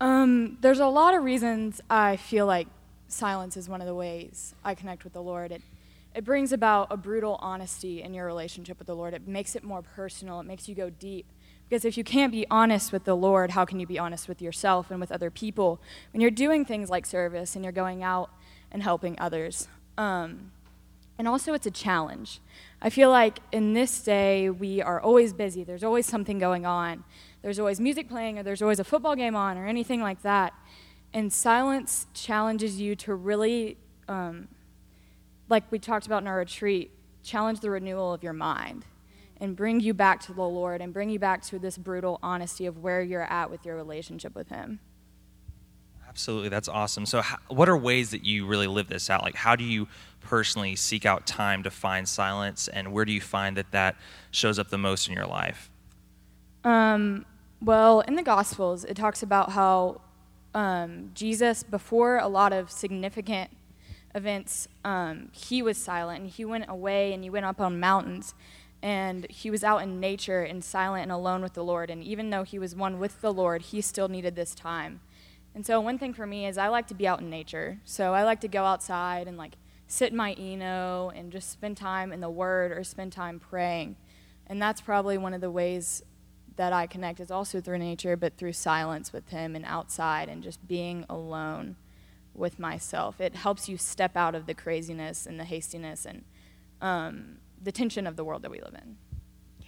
Um, 0.00 0.56
there's 0.62 0.80
a 0.80 0.86
lot 0.86 1.12
of 1.12 1.22
reasons 1.22 1.82
I 1.90 2.16
feel 2.16 2.46
like 2.46 2.68
silence 3.08 3.58
is 3.58 3.68
one 3.68 3.82
of 3.82 3.86
the 3.86 3.94
ways 3.94 4.54
I 4.64 4.74
connect 4.74 5.04
with 5.04 5.12
the 5.12 5.22
Lord. 5.22 5.52
It 5.52 5.60
it 6.14 6.24
brings 6.24 6.52
about 6.52 6.88
a 6.90 6.96
brutal 6.96 7.38
honesty 7.40 8.02
in 8.02 8.14
your 8.14 8.26
relationship 8.26 8.78
with 8.78 8.86
the 8.86 8.94
Lord. 8.96 9.14
It 9.14 9.26
makes 9.26 9.56
it 9.56 9.64
more 9.64 9.82
personal, 9.82 10.40
it 10.40 10.44
makes 10.44 10.68
you 10.68 10.74
go 10.74 10.90
deep. 10.90 11.26
Because 11.68 11.84
if 11.86 11.96
you 11.96 12.04
can't 12.04 12.30
be 12.30 12.46
honest 12.50 12.92
with 12.92 13.04
the 13.04 13.16
Lord, 13.16 13.52
how 13.52 13.64
can 13.64 13.80
you 13.80 13.86
be 13.86 13.98
honest 13.98 14.28
with 14.28 14.42
yourself 14.42 14.90
and 14.90 15.00
with 15.00 15.10
other 15.10 15.30
people 15.30 15.80
when 16.12 16.20
you're 16.20 16.30
doing 16.30 16.66
things 16.66 16.90
like 16.90 17.06
service 17.06 17.54
and 17.56 17.64
you're 17.64 17.72
going 17.72 18.02
out 18.02 18.30
and 18.70 18.82
helping 18.82 19.18
others? 19.18 19.68
Um, 19.96 20.52
and 21.18 21.28
also, 21.28 21.54
it's 21.54 21.66
a 21.66 21.70
challenge. 21.70 22.40
I 22.80 22.90
feel 22.90 23.10
like 23.10 23.38
in 23.52 23.74
this 23.74 24.02
day, 24.02 24.50
we 24.50 24.82
are 24.82 25.00
always 25.00 25.32
busy. 25.32 25.64
There's 25.64 25.84
always 25.84 26.04
something 26.04 26.38
going 26.38 26.66
on. 26.66 27.04
There's 27.42 27.58
always 27.58 27.80
music 27.80 28.08
playing, 28.08 28.38
or 28.38 28.42
there's 28.42 28.60
always 28.60 28.80
a 28.80 28.84
football 28.84 29.14
game 29.14 29.36
on, 29.36 29.56
or 29.56 29.66
anything 29.66 30.02
like 30.02 30.22
that. 30.22 30.52
And 31.14 31.32
silence 31.32 32.06
challenges 32.12 32.80
you 32.80 32.96
to 32.96 33.14
really 33.14 33.76
um, 34.08 34.48
like 35.52 35.70
we 35.70 35.78
talked 35.78 36.06
about 36.06 36.22
in 36.22 36.26
our 36.26 36.38
retreat, 36.38 36.90
challenge 37.22 37.60
the 37.60 37.70
renewal 37.70 38.12
of 38.12 38.24
your 38.24 38.32
mind. 38.32 38.84
and 39.40 39.56
bring 39.56 39.80
you 39.80 39.92
back 39.92 40.20
to 40.20 40.32
the 40.32 40.42
Lord 40.42 40.80
and 40.80 40.92
bring 40.92 41.10
you 41.10 41.18
back 41.18 41.42
to 41.42 41.58
this 41.58 41.76
brutal 41.76 42.20
honesty 42.22 42.64
of 42.66 42.78
where 42.78 43.02
you're 43.02 43.24
at 43.24 43.50
with 43.50 43.66
your 43.66 43.74
relationship 43.74 44.36
with 44.36 44.48
Him. 44.50 44.78
Absolutely, 46.08 46.48
that's 46.48 46.68
awesome. 46.68 47.06
So, 47.06 47.22
how, 47.22 47.38
what 47.48 47.68
are 47.68 47.76
ways 47.76 48.12
that 48.12 48.24
you 48.24 48.46
really 48.46 48.68
live 48.68 48.86
this 48.86 49.10
out? 49.10 49.24
Like, 49.24 49.34
how 49.34 49.56
do 49.56 49.64
you 49.64 49.88
personally 50.20 50.76
seek 50.76 51.04
out 51.04 51.26
time 51.26 51.64
to 51.64 51.70
find 51.70 52.08
silence, 52.08 52.68
and 52.68 52.92
where 52.92 53.04
do 53.04 53.12
you 53.12 53.20
find 53.20 53.56
that 53.56 53.72
that 53.72 53.96
shows 54.30 54.60
up 54.60 54.68
the 54.68 54.78
most 54.78 55.08
in 55.08 55.14
your 55.14 55.26
life? 55.26 55.70
Um, 56.62 57.26
well, 57.60 58.00
in 58.02 58.14
the 58.14 58.22
Gospels, 58.22 58.84
it 58.84 58.94
talks 58.94 59.24
about 59.24 59.50
how 59.50 60.02
um, 60.54 61.10
Jesus, 61.14 61.64
before 61.64 62.18
a 62.18 62.28
lot 62.28 62.52
of 62.52 62.70
significant 62.70 63.50
events, 64.14 64.68
um, 64.84 65.28
he 65.32 65.62
was 65.62 65.78
silent 65.78 66.22
and 66.22 66.30
he 66.30 66.44
went 66.44 66.66
away 66.68 67.12
and 67.12 67.22
he 67.22 67.30
went 67.30 67.46
up 67.46 67.60
on 67.60 67.80
mountains 67.80 68.34
and 68.82 69.26
he 69.30 69.50
was 69.50 69.62
out 69.62 69.82
in 69.82 70.00
nature 70.00 70.42
and 70.42 70.64
silent 70.64 71.04
and 71.04 71.12
alone 71.12 71.42
with 71.42 71.54
the 71.54 71.64
Lord. 71.64 71.88
And 71.88 72.02
even 72.02 72.30
though 72.30 72.42
he 72.42 72.58
was 72.58 72.74
one 72.74 72.98
with 72.98 73.20
the 73.20 73.32
Lord, 73.32 73.62
he 73.62 73.80
still 73.80 74.08
needed 74.08 74.34
this 74.34 74.54
time. 74.54 75.00
And 75.54 75.64
so 75.64 75.80
one 75.80 75.98
thing 75.98 76.14
for 76.14 76.26
me 76.26 76.46
is 76.46 76.58
I 76.58 76.68
like 76.68 76.88
to 76.88 76.94
be 76.94 77.06
out 77.06 77.20
in 77.20 77.30
nature. 77.30 77.80
So 77.84 78.12
I 78.14 78.24
like 78.24 78.40
to 78.40 78.48
go 78.48 78.64
outside 78.64 79.28
and 79.28 79.36
like 79.36 79.56
sit 79.86 80.10
in 80.10 80.16
my 80.16 80.32
Eno 80.32 81.12
and 81.14 81.30
just 81.30 81.50
spend 81.50 81.76
time 81.76 82.12
in 82.12 82.20
the 82.20 82.30
Word 82.30 82.72
or 82.72 82.82
spend 82.82 83.12
time 83.12 83.38
praying. 83.38 83.96
And 84.46 84.60
that's 84.60 84.80
probably 84.80 85.16
one 85.16 85.34
of 85.34 85.40
the 85.40 85.50
ways 85.50 86.02
that 86.56 86.72
I 86.72 86.86
connect 86.86 87.20
is 87.20 87.30
also 87.30 87.60
through 87.60 87.78
nature, 87.78 88.16
but 88.16 88.36
through 88.36 88.54
silence 88.54 89.12
with 89.12 89.28
Him 89.28 89.54
and 89.54 89.64
outside 89.64 90.28
and 90.28 90.42
just 90.42 90.66
being 90.66 91.04
alone 91.08 91.76
with 92.34 92.58
myself. 92.58 93.20
It 93.20 93.34
helps 93.34 93.68
you 93.68 93.76
step 93.76 94.16
out 94.16 94.34
of 94.34 94.46
the 94.46 94.54
craziness 94.54 95.26
and 95.26 95.38
the 95.38 95.44
hastiness 95.44 96.06
and 96.06 96.24
um, 96.80 97.38
the 97.62 97.72
tension 97.72 98.06
of 98.06 98.16
the 98.16 98.24
world 98.24 98.42
that 98.42 98.50
we 98.50 98.60
live 98.60 98.74
in. 98.74 98.96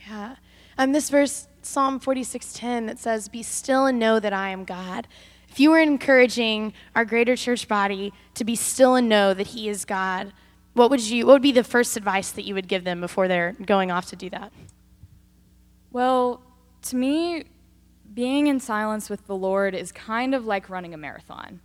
Yeah. 0.06 0.36
Um, 0.76 0.92
this 0.92 1.10
verse, 1.10 1.48
Psalm 1.62 2.00
46:10, 2.00 2.86
that 2.86 2.98
says, 2.98 3.28
"Be 3.28 3.42
still 3.42 3.86
and 3.86 3.98
know 3.98 4.20
that 4.20 4.32
I 4.32 4.50
am 4.50 4.64
God." 4.64 5.06
If 5.48 5.60
you 5.60 5.70
were 5.70 5.78
encouraging 5.78 6.72
our 6.96 7.04
greater 7.04 7.36
church 7.36 7.68
body 7.68 8.12
to 8.34 8.44
be 8.44 8.56
still 8.56 8.96
and 8.96 9.08
know 9.08 9.34
that 9.34 9.48
He 9.48 9.68
is 9.68 9.84
God, 9.84 10.32
what 10.72 10.90
would 10.90 11.00
you? 11.00 11.26
What 11.26 11.34
would 11.34 11.42
be 11.42 11.52
the 11.52 11.64
first 11.64 11.96
advice 11.96 12.32
that 12.32 12.44
you 12.44 12.54
would 12.54 12.68
give 12.68 12.84
them 12.84 13.00
before 13.00 13.28
they're 13.28 13.52
going 13.64 13.90
off 13.90 14.06
to 14.10 14.16
do 14.16 14.28
that? 14.30 14.52
Well, 15.92 16.42
to 16.82 16.96
me, 16.96 17.44
being 18.12 18.48
in 18.48 18.58
silence 18.58 19.08
with 19.08 19.26
the 19.26 19.36
Lord 19.36 19.74
is 19.74 19.92
kind 19.92 20.34
of 20.34 20.44
like 20.44 20.68
running 20.68 20.92
a 20.92 20.96
marathon. 20.96 21.60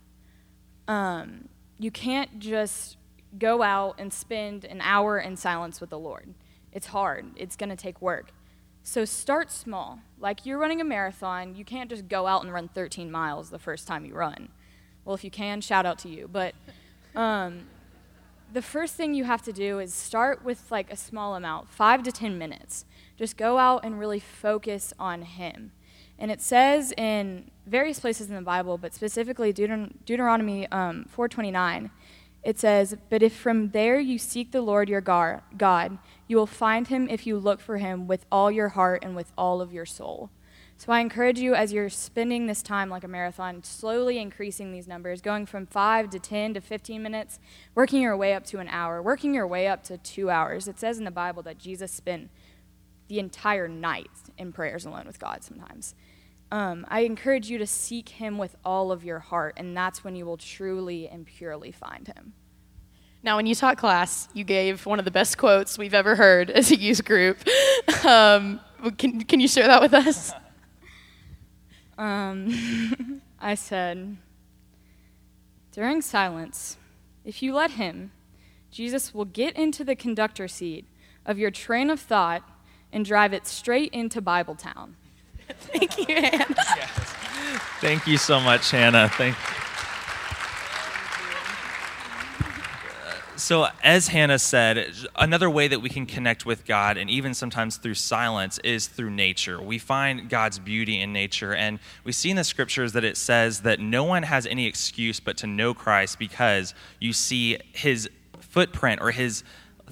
Um, 0.90 1.48
you 1.78 1.92
can't 1.92 2.40
just 2.40 2.96
go 3.38 3.62
out 3.62 3.94
and 3.96 4.12
spend 4.12 4.64
an 4.64 4.80
hour 4.80 5.20
in 5.20 5.36
silence 5.36 5.80
with 5.80 5.90
the 5.90 5.98
Lord. 5.98 6.34
It's 6.72 6.88
hard. 6.88 7.26
It's 7.36 7.54
going 7.54 7.70
to 7.70 7.76
take 7.76 8.02
work. 8.02 8.32
So 8.82 9.04
start 9.04 9.52
small. 9.52 10.00
Like 10.18 10.44
you're 10.44 10.58
running 10.58 10.80
a 10.80 10.84
marathon, 10.84 11.54
you 11.54 11.64
can't 11.64 11.88
just 11.88 12.08
go 12.08 12.26
out 12.26 12.42
and 12.42 12.52
run 12.52 12.66
13 12.66 13.08
miles 13.08 13.50
the 13.50 13.58
first 13.60 13.86
time 13.86 14.04
you 14.04 14.14
run. 14.14 14.48
Well, 15.04 15.14
if 15.14 15.22
you 15.22 15.30
can, 15.30 15.60
shout 15.60 15.86
out 15.86 16.00
to 16.00 16.08
you. 16.08 16.28
But 16.30 16.56
um, 17.14 17.68
the 18.52 18.60
first 18.60 18.96
thing 18.96 19.14
you 19.14 19.22
have 19.22 19.42
to 19.42 19.52
do 19.52 19.78
is 19.78 19.94
start 19.94 20.44
with 20.44 20.72
like 20.72 20.92
a 20.92 20.96
small 20.96 21.36
amount, 21.36 21.70
five 21.70 22.02
to 22.02 22.10
10 22.10 22.36
minutes. 22.36 22.84
Just 23.16 23.36
go 23.36 23.58
out 23.58 23.84
and 23.84 23.96
really 23.96 24.18
focus 24.18 24.92
on 24.98 25.22
Him. 25.22 25.70
And 26.20 26.30
it 26.30 26.42
says 26.42 26.92
in 26.98 27.50
various 27.66 27.98
places 27.98 28.28
in 28.28 28.36
the 28.36 28.42
Bible, 28.42 28.76
but 28.76 28.94
specifically 28.94 29.52
Deuteron- 29.52 29.94
Deuteronomy 30.04 30.68
um, 30.70 31.06
429, 31.08 31.90
it 32.42 32.58
says, 32.58 32.94
But 33.08 33.22
if 33.22 33.34
from 33.34 33.70
there 33.70 33.98
you 33.98 34.18
seek 34.18 34.52
the 34.52 34.60
Lord 34.60 34.88
your 34.88 35.00
God, 35.00 35.98
you 36.28 36.36
will 36.36 36.46
find 36.46 36.88
him 36.88 37.08
if 37.08 37.26
you 37.26 37.38
look 37.38 37.60
for 37.60 37.78
him 37.78 38.06
with 38.06 38.26
all 38.30 38.50
your 38.50 38.68
heart 38.68 39.02
and 39.02 39.16
with 39.16 39.32
all 39.36 39.60
of 39.60 39.72
your 39.72 39.86
soul. 39.86 40.30
So 40.76 40.92
I 40.92 41.00
encourage 41.00 41.38
you 41.38 41.54
as 41.54 41.74
you're 41.74 41.90
spending 41.90 42.46
this 42.46 42.62
time 42.62 42.88
like 42.88 43.04
a 43.04 43.08
marathon, 43.08 43.62
slowly 43.62 44.18
increasing 44.18 44.72
these 44.72 44.88
numbers, 44.88 45.20
going 45.20 45.44
from 45.44 45.66
5 45.66 46.08
to 46.08 46.18
10 46.18 46.54
to 46.54 46.60
15 46.62 47.02
minutes, 47.02 47.38
working 47.74 48.00
your 48.00 48.16
way 48.16 48.32
up 48.32 48.46
to 48.46 48.60
an 48.60 48.68
hour, 48.68 49.02
working 49.02 49.34
your 49.34 49.46
way 49.46 49.68
up 49.68 49.82
to 49.84 49.98
two 49.98 50.30
hours. 50.30 50.68
It 50.68 50.78
says 50.78 50.96
in 50.98 51.04
the 51.04 51.10
Bible 51.10 51.42
that 51.42 51.58
Jesus 51.58 51.92
spent 51.92 52.30
the 53.08 53.18
entire 53.18 53.68
night 53.68 54.08
in 54.38 54.52
prayers 54.52 54.86
alone 54.86 55.06
with 55.06 55.18
God 55.18 55.44
sometimes. 55.44 55.94
Um, 56.52 56.84
I 56.88 57.00
encourage 57.00 57.48
you 57.48 57.58
to 57.58 57.66
seek 57.66 58.08
Him 58.08 58.36
with 58.38 58.56
all 58.64 58.90
of 58.90 59.04
your 59.04 59.20
heart, 59.20 59.54
and 59.56 59.76
that's 59.76 60.02
when 60.02 60.16
you 60.16 60.26
will 60.26 60.36
truly 60.36 61.08
and 61.08 61.24
purely 61.24 61.70
find 61.70 62.06
Him. 62.08 62.32
Now, 63.22 63.36
when 63.36 63.46
you 63.46 63.54
taught 63.54 63.76
class, 63.76 64.28
you 64.32 64.44
gave 64.44 64.86
one 64.86 64.98
of 64.98 65.04
the 65.04 65.10
best 65.10 65.36
quotes 65.38 65.78
we've 65.78 65.94
ever 65.94 66.16
heard 66.16 66.50
as 66.50 66.70
a 66.70 66.76
youth 66.76 67.04
group. 67.04 67.38
Um, 68.04 68.60
can, 68.96 69.22
can 69.24 69.40
you 69.40 69.48
share 69.48 69.66
that 69.66 69.80
with 69.80 69.94
us? 69.94 70.32
Um, 71.98 73.20
I 73.42 73.54
said, 73.54 74.16
during 75.70 76.00
silence, 76.00 76.78
if 77.26 77.42
you 77.42 77.52
let 77.52 77.72
Him, 77.72 78.12
Jesus 78.70 79.12
will 79.12 79.26
get 79.26 79.54
into 79.54 79.84
the 79.84 79.94
conductor 79.94 80.48
seat 80.48 80.86
of 81.26 81.38
your 81.38 81.50
train 81.50 81.90
of 81.90 82.00
thought 82.00 82.42
and 82.90 83.04
drive 83.04 83.34
it 83.34 83.46
straight 83.46 83.92
into 83.92 84.22
Bibletown. 84.22 84.94
Thank 85.60 85.98
you, 85.98 86.14
Hannah. 86.14 86.54
Yes. 86.76 87.14
Thank 87.80 88.06
you 88.06 88.18
so 88.18 88.40
much, 88.40 88.70
Hannah. 88.70 89.08
Thank 89.08 89.36
you. 89.36 89.60
So, 93.40 93.66
as 93.82 94.08
Hannah 94.08 94.38
said, 94.38 94.92
another 95.16 95.48
way 95.48 95.66
that 95.66 95.80
we 95.80 95.88
can 95.88 96.04
connect 96.04 96.44
with 96.44 96.66
God, 96.66 96.98
and 96.98 97.08
even 97.08 97.32
sometimes 97.32 97.78
through 97.78 97.94
silence, 97.94 98.58
is 98.58 98.86
through 98.86 99.10
nature. 99.10 99.60
We 99.60 99.78
find 99.78 100.28
God's 100.28 100.58
beauty 100.58 101.00
in 101.00 101.12
nature, 101.12 101.54
and 101.54 101.78
we 102.04 102.12
see 102.12 102.30
in 102.30 102.36
the 102.36 102.44
scriptures 102.44 102.92
that 102.92 103.02
it 103.02 103.16
says 103.16 103.62
that 103.62 103.80
no 103.80 104.04
one 104.04 104.24
has 104.24 104.46
any 104.46 104.66
excuse 104.66 105.20
but 105.20 105.38
to 105.38 105.46
know 105.46 105.72
Christ 105.72 106.18
because 106.18 106.74
you 107.00 107.14
see 107.14 107.58
his 107.72 108.10
footprint 108.40 109.00
or 109.00 109.10
his 109.10 109.42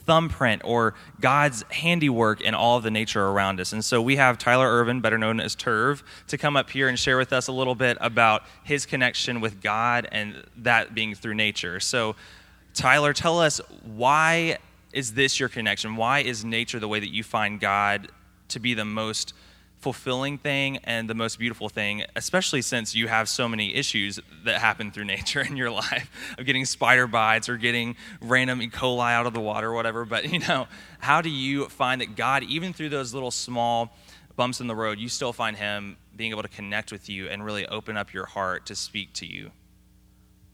thumbprint 0.09 0.62
or 0.65 0.95
God's 1.21 1.67
handiwork 1.71 2.41
in 2.41 2.55
all 2.55 2.79
of 2.79 2.83
the 2.83 2.91
nature 2.91 3.27
around 3.27 3.61
us. 3.61 3.75
And 3.75 3.85
so 3.85 4.00
we 4.00 4.17
have 4.17 4.38
Tyler 4.38 4.67
Irvin, 4.67 5.03
better 5.03 5.19
known 5.19 5.38
as 5.38 5.55
Turv, 5.55 6.03
to 6.29 6.38
come 6.38 6.57
up 6.57 6.71
here 6.71 6.88
and 6.88 6.99
share 6.99 7.19
with 7.19 7.31
us 7.31 7.47
a 7.47 7.53
little 7.53 7.75
bit 7.75 7.99
about 8.00 8.45
his 8.65 8.87
connection 8.87 9.43
with 9.43 9.61
God 9.61 10.09
and 10.11 10.43
that 10.57 10.95
being 10.95 11.15
through 11.15 11.35
nature. 11.35 11.79
So, 11.79 12.17
Tyler, 12.73 13.12
tell 13.12 13.38
us 13.38 13.61
why 13.85 14.57
is 14.95 15.12
this 15.12 15.38
your 15.38 15.50
connection? 15.50 15.95
Why 15.95 16.21
is 16.21 16.43
nature 16.43 16.81
the 16.81 16.88
way 16.88 17.00
that 17.00 17.12
you 17.12 17.23
find 17.23 17.61
God 17.61 18.11
to 18.49 18.59
be 18.59 18.73
the 18.73 18.87
most 18.87 19.35
fulfilling 19.80 20.38
thing 20.38 20.78
and 20.78 21.08
the 21.08 21.14
most 21.14 21.38
beautiful 21.38 21.68
thing, 21.68 22.04
especially 22.16 22.62
since 22.62 22.94
you 22.94 23.08
have 23.08 23.28
so 23.28 23.49
many 23.49 23.75
issues 23.75 24.18
that 24.44 24.61
happen 24.61 24.90
through 24.90 25.04
nature 25.16 25.40
in 25.40 25.56
your 25.56 25.70
life 25.70 26.11
of 26.38 26.47
getting 26.47 26.64
spider 26.64 27.06
bites 27.06 27.49
or 27.49 27.56
getting 27.56 27.97
random 28.20 28.61
E. 28.62 28.68
coli 28.68 29.12
out 29.12 29.26
of 29.26 29.35
the 29.35 29.40
water 29.40 29.68
or 29.68 29.75
whatever. 29.75 30.04
But, 30.04 30.30
you 30.32 30.40
know, 30.40 30.66
how 30.99 31.20
do 31.20 31.30
you 31.30 31.68
find 31.68 32.00
that 32.00 32.16
God, 32.16 32.42
even 32.42 32.73
through 32.73 32.88
those 32.88 33.14
little 33.14 33.30
small 33.30 33.97
bumps 34.37 34.61
in 34.61 34.66
the 34.66 34.76
road, 34.76 34.99
you 34.99 35.08
still 35.08 35.32
find 35.32 35.56
Him 35.56 35.97
being 36.16 36.32
able 36.32 36.42
to 36.42 36.49
connect 36.49 36.92
with 36.92 37.08
you 37.08 37.28
and 37.28 37.44
really 37.44 37.66
open 37.66 37.97
up 37.97 38.12
your 38.12 38.26
heart 38.26 38.66
to 38.66 38.75
speak 38.75 39.12
to 39.14 39.26
you? 39.26 39.52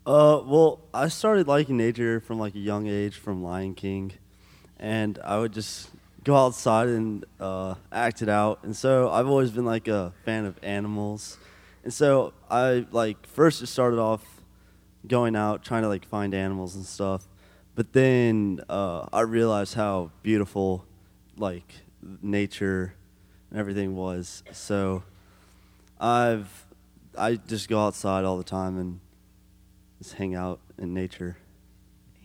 Uh, 0.06 0.42
well, 0.44 0.80
I 0.92 1.08
started 1.08 1.48
liking 1.48 1.78
nature 1.78 2.20
from 2.20 2.38
like 2.38 2.54
a 2.54 2.58
young 2.58 2.86
age 2.86 3.16
from 3.16 3.42
Lion 3.42 3.74
King, 3.74 4.12
and 4.78 5.18
I 5.24 5.38
would 5.38 5.52
just 5.52 5.88
go 6.24 6.36
outside 6.36 6.88
and 6.88 7.24
uh, 7.38 7.74
act 7.92 8.22
it 8.22 8.28
out. 8.28 8.60
And 8.62 8.74
so 8.74 9.10
I've 9.10 9.28
always 9.28 9.50
been 9.50 9.66
like 9.66 9.88
a 9.88 10.12
fan 10.24 10.46
of 10.46 10.58
animals. 10.62 11.38
And 11.82 11.92
so 11.92 12.32
I 12.50 12.86
like 12.90 13.26
first 13.26 13.60
just 13.60 13.72
started 13.72 13.98
off 13.98 14.24
going 15.06 15.36
out 15.36 15.62
trying 15.62 15.82
to 15.82 15.88
like 15.88 16.06
find 16.06 16.34
animals 16.34 16.74
and 16.74 16.84
stuff. 16.84 17.28
But 17.74 17.92
then 17.92 18.60
uh, 18.68 19.06
I 19.12 19.20
realized 19.20 19.74
how 19.74 20.10
beautiful 20.22 20.86
like 21.36 21.74
nature 22.22 22.94
and 23.50 23.58
everything 23.58 23.94
was. 23.94 24.42
So 24.52 25.02
I've 26.00 26.66
I 27.16 27.36
just 27.36 27.68
go 27.68 27.80
outside 27.80 28.24
all 28.24 28.38
the 28.38 28.44
time 28.44 28.78
and 28.78 29.00
just 29.98 30.14
hang 30.14 30.34
out 30.34 30.60
in 30.78 30.94
nature. 30.94 31.36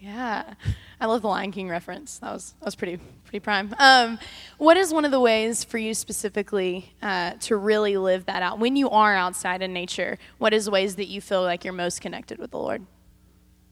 Yeah, 0.02 0.54
I 1.02 1.08
love 1.08 1.24
the 1.24 1.28
Lion 1.28 1.52
King 1.52 1.68
reference. 1.68 2.20
That 2.20 2.32
was 2.32 2.54
that 2.60 2.66
was 2.66 2.76
pretty 2.76 3.02
pretty 3.26 3.42
prime. 3.42 3.76
Um, 3.78 4.18
what 4.58 4.78
is 4.78 4.94
one 4.94 5.04
of 5.04 5.12
the 5.12 5.20
ways 5.20 5.66
for 5.66 5.78
you 5.78 5.94
specifically 5.94 6.94
uh, 7.02 7.34
to 7.42 7.58
really 7.58 7.98
live 7.98 8.26
that 8.28 8.42
out 8.42 8.60
when 8.60 8.78
you 8.78 8.90
are 8.90 9.14
outside 9.14 9.62
in 9.62 9.74
nature? 9.74 10.18
What 10.38 10.54
is 10.54 10.70
ways 10.70 10.96
that 10.96 11.08
you 11.10 11.20
feel 11.20 11.44
like 11.44 11.66
you're 11.66 11.74
most 11.74 12.00
connected 12.00 12.40
with 12.40 12.52
the 12.52 12.58
Lord? 12.58 12.86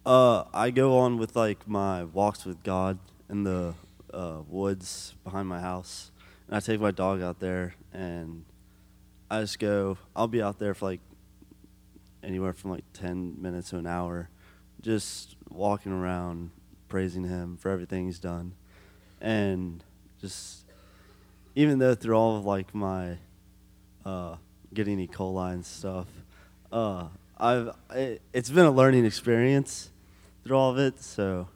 Uh, 0.05 0.43
I 0.53 0.69
go 0.69 0.97
on 0.97 1.17
with 1.17 1.37
like 1.37 1.65
my 1.65 2.03
walks 2.03 2.43
with 2.43 2.61
God 2.61 2.99
in 3.29 3.43
the 3.43 3.73
uh, 4.13 4.41
woods 4.49 5.15
behind 5.23 5.47
my 5.47 5.61
house, 5.61 6.11
and 6.47 6.57
I 6.57 6.59
take 6.59 6.81
my 6.81 6.91
dog 6.91 7.21
out 7.21 7.39
there, 7.39 7.75
and 7.93 8.43
I 9.31 9.41
just 9.41 9.59
go. 9.59 9.97
I'll 10.13 10.27
be 10.27 10.41
out 10.41 10.59
there 10.59 10.73
for 10.73 10.87
like 10.87 11.01
anywhere 12.21 12.51
from 12.51 12.71
like 12.71 12.83
ten 12.91 13.41
minutes 13.41 13.69
to 13.69 13.77
an 13.77 13.87
hour 13.87 14.29
just 14.87 15.35
walking 15.49 15.91
around 15.91 16.49
praising 16.87 17.25
him 17.25 17.57
for 17.57 17.69
everything 17.69 18.05
he's 18.05 18.19
done 18.19 18.53
and 19.19 19.83
just 20.21 20.63
even 21.55 21.77
though 21.79 21.93
through 21.93 22.15
all 22.15 22.37
of 22.37 22.45
like 22.45 22.73
my 22.73 23.17
uh, 24.05 24.37
getting 24.73 24.97
E. 24.99 25.07
coli 25.07 25.53
and 25.53 25.65
stuff, 25.65 26.07
uh, 26.71 27.07
I've 27.37 27.71
it, 27.91 28.21
it's 28.31 28.49
been 28.49 28.65
a 28.65 28.71
learning 28.71 29.05
experience 29.05 29.89
through 30.43 30.55
all 30.55 30.71
of 30.71 30.77
it. 30.77 31.01
So. 31.01 31.49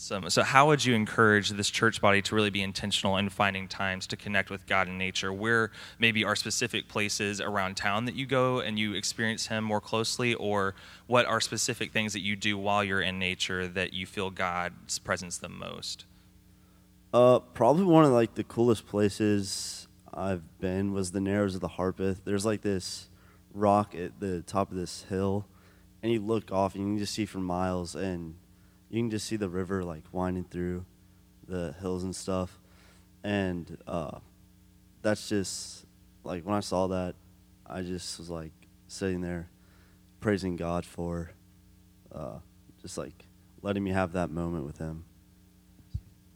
Awesome. 0.00 0.30
So, 0.30 0.42
how 0.42 0.68
would 0.68 0.82
you 0.82 0.94
encourage 0.94 1.50
this 1.50 1.68
church 1.68 2.00
body 2.00 2.22
to 2.22 2.34
really 2.34 2.48
be 2.48 2.62
intentional 2.62 3.18
in 3.18 3.28
finding 3.28 3.68
times 3.68 4.06
to 4.06 4.16
connect 4.16 4.48
with 4.48 4.66
God 4.66 4.88
and 4.88 4.96
nature? 4.96 5.30
Where 5.30 5.72
maybe 5.98 6.24
are 6.24 6.34
specific 6.34 6.88
places 6.88 7.38
around 7.38 7.76
town 7.76 8.06
that 8.06 8.14
you 8.14 8.24
go 8.24 8.60
and 8.60 8.78
you 8.78 8.94
experience 8.94 9.48
Him 9.48 9.62
more 9.62 9.80
closely, 9.80 10.32
or 10.32 10.74
what 11.06 11.26
are 11.26 11.38
specific 11.38 11.92
things 11.92 12.14
that 12.14 12.20
you 12.20 12.34
do 12.34 12.56
while 12.56 12.82
you're 12.82 13.02
in 13.02 13.18
nature 13.18 13.68
that 13.68 13.92
you 13.92 14.06
feel 14.06 14.30
God's 14.30 14.98
presence 14.98 15.36
the 15.36 15.50
most? 15.50 16.06
Uh, 17.12 17.40
probably 17.40 17.84
one 17.84 18.06
of 18.06 18.10
like 18.10 18.36
the 18.36 18.44
coolest 18.44 18.86
places 18.86 19.86
I've 20.14 20.58
been 20.60 20.94
was 20.94 21.10
the 21.10 21.20
Narrows 21.20 21.54
of 21.54 21.60
the 21.60 21.68
Harpeth. 21.68 22.24
There's 22.24 22.46
like 22.46 22.62
this 22.62 23.10
rock 23.52 23.94
at 23.94 24.18
the 24.18 24.40
top 24.40 24.70
of 24.70 24.78
this 24.78 25.04
hill, 25.10 25.44
and 26.02 26.10
you 26.10 26.20
look 26.20 26.50
off 26.50 26.74
and 26.74 26.84
you 26.84 26.90
can 26.92 26.98
just 26.98 27.12
see 27.12 27.26
for 27.26 27.38
miles, 27.38 27.94
and 27.94 28.36
you 28.90 29.00
can 29.00 29.10
just 29.10 29.26
see 29.26 29.36
the 29.36 29.48
river 29.48 29.82
like 29.84 30.02
winding 30.12 30.44
through 30.44 30.84
the 31.46 31.74
hills 31.80 32.04
and 32.04 32.14
stuff. 32.14 32.58
And 33.22 33.78
uh, 33.86 34.18
that's 35.02 35.28
just 35.28 35.86
like 36.24 36.44
when 36.44 36.54
I 36.54 36.60
saw 36.60 36.88
that, 36.88 37.14
I 37.66 37.82
just 37.82 38.18
was 38.18 38.28
like 38.28 38.52
sitting 38.88 39.20
there 39.20 39.48
praising 40.18 40.56
God 40.56 40.84
for 40.84 41.30
uh, 42.12 42.38
just 42.82 42.98
like 42.98 43.26
letting 43.62 43.84
me 43.84 43.90
have 43.92 44.12
that 44.12 44.30
moment 44.30 44.66
with 44.66 44.78
Him. 44.78 45.04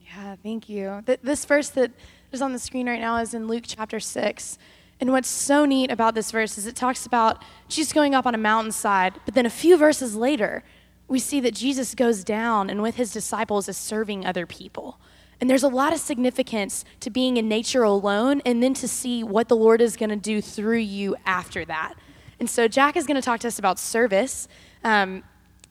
Yeah, 0.00 0.36
thank 0.42 0.68
you. 0.68 1.02
Th- 1.06 1.20
this 1.22 1.44
verse 1.44 1.70
that 1.70 1.90
is 2.30 2.40
on 2.40 2.52
the 2.52 2.58
screen 2.58 2.88
right 2.88 3.00
now 3.00 3.16
is 3.16 3.34
in 3.34 3.48
Luke 3.48 3.64
chapter 3.66 3.98
6. 3.98 4.58
And 5.00 5.10
what's 5.10 5.28
so 5.28 5.64
neat 5.64 5.90
about 5.90 6.14
this 6.14 6.30
verse 6.30 6.56
is 6.56 6.66
it 6.66 6.76
talks 6.76 7.04
about 7.04 7.42
Jesus 7.68 7.92
going 7.92 8.14
up 8.14 8.26
on 8.26 8.34
a 8.34 8.38
mountainside, 8.38 9.14
but 9.24 9.34
then 9.34 9.44
a 9.44 9.50
few 9.50 9.76
verses 9.76 10.14
later, 10.14 10.62
we 11.08 11.18
see 11.18 11.40
that 11.40 11.54
Jesus 11.54 11.94
goes 11.94 12.24
down 12.24 12.70
and 12.70 12.82
with 12.82 12.96
his 12.96 13.12
disciples 13.12 13.68
is 13.68 13.76
serving 13.76 14.24
other 14.24 14.46
people. 14.46 14.98
And 15.40 15.50
there's 15.50 15.62
a 15.62 15.68
lot 15.68 15.92
of 15.92 15.98
significance 15.98 16.84
to 17.00 17.10
being 17.10 17.36
in 17.36 17.48
nature 17.48 17.82
alone 17.82 18.40
and 18.46 18.62
then 18.62 18.74
to 18.74 18.88
see 18.88 19.22
what 19.22 19.48
the 19.48 19.56
Lord 19.56 19.80
is 19.80 19.96
going 19.96 20.10
to 20.10 20.16
do 20.16 20.40
through 20.40 20.78
you 20.78 21.16
after 21.26 21.64
that. 21.66 21.94
And 22.40 22.48
so 22.48 22.68
Jack 22.68 22.96
is 22.96 23.06
going 23.06 23.16
to 23.16 23.22
talk 23.22 23.40
to 23.40 23.48
us 23.48 23.58
about 23.58 23.78
service. 23.78 24.48
Um, 24.82 25.22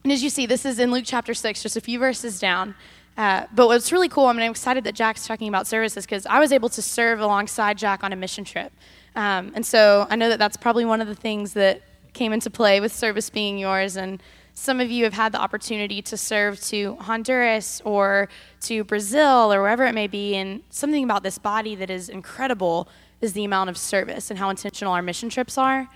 and 0.02 0.12
as 0.12 0.22
you 0.22 0.30
see, 0.30 0.46
this 0.46 0.64
is 0.64 0.78
in 0.78 0.90
Luke 0.90 1.04
chapter 1.06 1.34
6, 1.34 1.62
just 1.62 1.76
a 1.76 1.80
few 1.80 1.98
verses 1.98 2.38
down. 2.38 2.74
Uh, 3.16 3.46
but 3.54 3.68
what's 3.68 3.92
really 3.92 4.08
cool, 4.08 4.26
I 4.26 4.32
mean, 4.32 4.42
I'm 4.42 4.50
excited 4.50 4.84
that 4.84 4.94
Jack's 4.94 5.26
talking 5.26 5.48
about 5.48 5.66
services 5.66 6.04
because 6.04 6.26
I 6.26 6.40
was 6.40 6.52
able 6.52 6.68
to 6.70 6.82
serve 6.82 7.20
alongside 7.20 7.78
Jack 7.78 8.02
on 8.02 8.12
a 8.12 8.16
mission 8.16 8.44
trip. 8.44 8.72
Um, 9.14 9.52
and 9.54 9.64
so 9.64 10.06
I 10.10 10.16
know 10.16 10.28
that 10.28 10.38
that's 10.38 10.56
probably 10.56 10.84
one 10.84 11.00
of 11.00 11.06
the 11.06 11.14
things 11.14 11.52
that 11.54 11.82
came 12.12 12.32
into 12.32 12.50
play 12.50 12.80
with 12.80 12.94
service 12.94 13.30
being 13.30 13.56
yours. 13.56 13.96
And 13.96 14.22
some 14.54 14.80
of 14.80 14.90
you 14.90 15.04
have 15.04 15.12
had 15.12 15.32
the 15.32 15.40
opportunity 15.40 16.00
to 16.02 16.16
serve 16.16 16.60
to 16.62 16.94
Honduras 16.96 17.82
or 17.84 18.28
to 18.62 18.84
Brazil 18.84 19.52
or 19.52 19.60
wherever 19.60 19.84
it 19.84 19.94
may 19.94 20.06
be. 20.06 20.36
And 20.36 20.62
something 20.70 21.02
about 21.02 21.24
this 21.24 21.38
body 21.38 21.74
that 21.74 21.90
is 21.90 22.08
incredible 22.08 22.88
is 23.20 23.32
the 23.32 23.44
amount 23.44 23.70
of 23.70 23.76
service 23.76 24.30
and 24.30 24.38
how 24.38 24.50
intentional 24.50 24.92
our 24.92 25.02
mission 25.02 25.28
trips 25.28 25.58
are. 25.58 25.88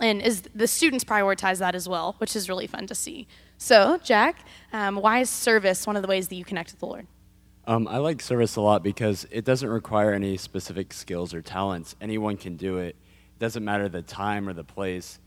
And 0.00 0.22
is 0.22 0.42
the 0.54 0.66
students 0.66 1.04
prioritize 1.04 1.58
that 1.58 1.74
as 1.74 1.88
well, 1.88 2.14
which 2.18 2.34
is 2.34 2.48
really 2.48 2.66
fun 2.66 2.86
to 2.86 2.94
see. 2.94 3.26
So, 3.58 3.98
Jack, 4.02 4.44
um, 4.72 4.96
why 4.96 5.18
is 5.18 5.28
service 5.28 5.86
one 5.86 5.96
of 5.96 6.02
the 6.02 6.08
ways 6.08 6.28
that 6.28 6.36
you 6.36 6.44
connect 6.44 6.70
with 6.70 6.80
the 6.80 6.86
Lord? 6.86 7.06
Um, 7.66 7.86
I 7.86 7.98
like 7.98 8.22
service 8.22 8.56
a 8.56 8.62
lot 8.62 8.82
because 8.82 9.26
it 9.30 9.44
doesn't 9.44 9.68
require 9.68 10.14
any 10.14 10.38
specific 10.38 10.94
skills 10.94 11.34
or 11.34 11.42
talents. 11.42 11.96
Anyone 12.00 12.38
can 12.38 12.56
do 12.56 12.78
it. 12.78 12.96
It 13.36 13.38
doesn't 13.40 13.64
matter 13.64 13.88
the 13.88 14.00
time 14.00 14.48
or 14.48 14.54
the 14.54 14.64
place. 14.64 15.18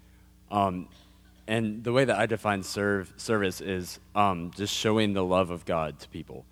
Um, 0.49 0.87
and 1.51 1.83
the 1.83 1.91
way 1.91 2.05
that 2.05 2.17
I 2.17 2.27
define 2.27 2.63
serve, 2.63 3.11
service 3.17 3.59
is 3.59 3.99
um, 4.15 4.51
just 4.55 4.73
showing 4.73 5.11
the 5.11 5.21
love 5.21 5.49
of 5.49 5.65
God 5.65 5.99
to 5.99 6.07
people. 6.07 6.45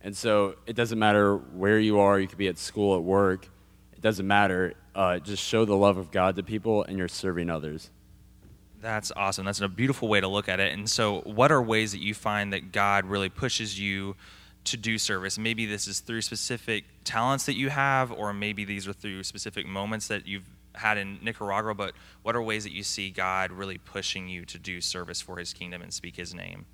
And 0.00 0.16
so 0.16 0.54
it 0.64 0.74
doesn't 0.74 0.98
matter 0.98 1.36
where 1.36 1.78
you 1.78 2.00
are. 2.00 2.18
You 2.18 2.26
could 2.26 2.38
be 2.38 2.48
at 2.48 2.56
school, 2.56 2.96
at 2.96 3.02
work. 3.02 3.46
It 3.92 4.00
doesn't 4.00 4.26
matter. 4.26 4.72
Uh, 4.94 5.18
just 5.18 5.44
show 5.44 5.66
the 5.66 5.76
love 5.76 5.98
of 5.98 6.10
God 6.10 6.36
to 6.36 6.42
people, 6.42 6.82
and 6.82 6.96
you're 6.96 7.08
serving 7.08 7.50
others. 7.50 7.90
That's 8.80 9.12
awesome. 9.14 9.44
That's 9.44 9.60
a 9.60 9.68
beautiful 9.68 10.08
way 10.08 10.22
to 10.22 10.28
look 10.28 10.48
at 10.48 10.60
it. 10.60 10.72
And 10.72 10.88
so, 10.88 11.20
what 11.26 11.52
are 11.52 11.60
ways 11.60 11.92
that 11.92 12.00
you 12.00 12.14
find 12.14 12.54
that 12.54 12.72
God 12.72 13.04
really 13.04 13.28
pushes 13.28 13.78
you 13.78 14.16
to 14.64 14.78
do 14.78 14.96
service? 14.96 15.36
Maybe 15.38 15.66
this 15.66 15.86
is 15.86 16.00
through 16.00 16.22
specific 16.22 16.84
talents 17.04 17.44
that 17.44 17.56
you 17.56 17.68
have, 17.68 18.10
or 18.10 18.32
maybe 18.32 18.64
these 18.64 18.88
are 18.88 18.94
through 18.94 19.24
specific 19.24 19.66
moments 19.66 20.08
that 20.08 20.26
you've 20.26 20.48
had 20.78 20.98
in 20.98 21.18
Nicaragua. 21.22 21.74
But 21.74 21.94
what 22.22 22.34
are 22.34 22.42
ways 22.42 22.64
that 22.64 22.72
you 22.72 22.82
see 22.82 23.10
God 23.10 23.52
really 23.52 23.78
pushing 23.78 24.28
you 24.28 24.44
to 24.46 24.58
do 24.58 24.80
service 24.80 25.20
for 25.20 25.36
His 25.36 25.52
kingdom 25.52 25.82
and 25.82 25.92
speak 25.92 26.16
His 26.16 26.34
name? 26.34 26.66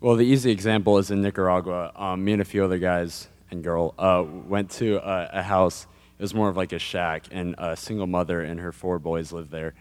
Well, 0.00 0.16
the 0.16 0.24
easy 0.24 0.50
example 0.50 0.98
is 0.98 1.10
in 1.10 1.20
Nicaragua. 1.20 1.92
Um, 1.94 2.24
me 2.24 2.32
and 2.32 2.42
a 2.42 2.44
few 2.44 2.64
other 2.64 2.78
guys 2.78 3.28
and 3.50 3.62
girl 3.62 3.94
uh, 3.98 4.24
went 4.26 4.70
to 4.72 4.96
a, 4.96 5.30
a 5.34 5.42
house. 5.42 5.86
It 6.18 6.22
was 6.22 6.34
more 6.34 6.48
of 6.48 6.56
like 6.56 6.72
a 6.72 6.78
shack, 6.78 7.26
and 7.30 7.54
a 7.58 7.76
single 7.76 8.06
mother 8.06 8.42
and 8.42 8.60
her 8.60 8.72
four 8.72 8.98
boys 8.98 9.32
lived 9.32 9.50
there. 9.50 9.74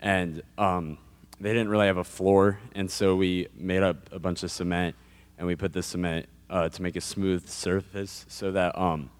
And 0.00 0.42
um, 0.58 0.98
they 1.40 1.52
didn't 1.52 1.68
really 1.68 1.86
have 1.86 1.96
a 1.96 2.04
floor, 2.04 2.58
and 2.74 2.90
so 2.90 3.16
we 3.16 3.48
made 3.54 3.82
up 3.82 4.12
a 4.12 4.18
bunch 4.18 4.42
of 4.42 4.50
cement, 4.50 4.96
and 5.38 5.46
we 5.46 5.56
put 5.56 5.72
the 5.72 5.82
cement 5.82 6.26
uh, 6.50 6.68
to 6.68 6.82
make 6.82 6.96
a 6.96 7.00
smooth 7.00 7.48
surface 7.48 8.26
so 8.28 8.52
that 8.52 8.78
um, 8.78 9.10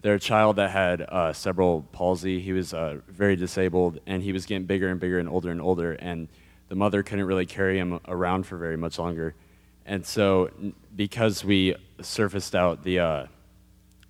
their 0.00 0.18
child 0.18 0.56
that 0.56 0.70
had 0.70 1.02
uh, 1.02 1.32
cerebral 1.32 1.82
palsy, 1.92 2.40
he 2.40 2.52
was 2.52 2.72
uh, 2.72 2.98
very 3.08 3.36
disabled, 3.36 3.98
and 4.06 4.22
he 4.22 4.32
was 4.32 4.46
getting 4.46 4.66
bigger 4.66 4.88
and 4.88 5.00
bigger 5.00 5.18
and 5.18 5.28
older 5.28 5.50
and 5.50 5.60
older, 5.60 5.92
and 5.92 6.28
the 6.68 6.74
mother 6.74 7.02
couldn't 7.02 7.24
really 7.24 7.46
carry 7.46 7.78
him 7.78 7.98
around 8.06 8.46
for 8.46 8.56
very 8.56 8.76
much 8.76 8.98
longer. 8.98 9.34
And 9.86 10.04
so, 10.04 10.50
because 10.94 11.44
we 11.44 11.74
surfaced 12.00 12.54
out 12.54 12.84
the 12.84 12.98
uh, 13.00 13.26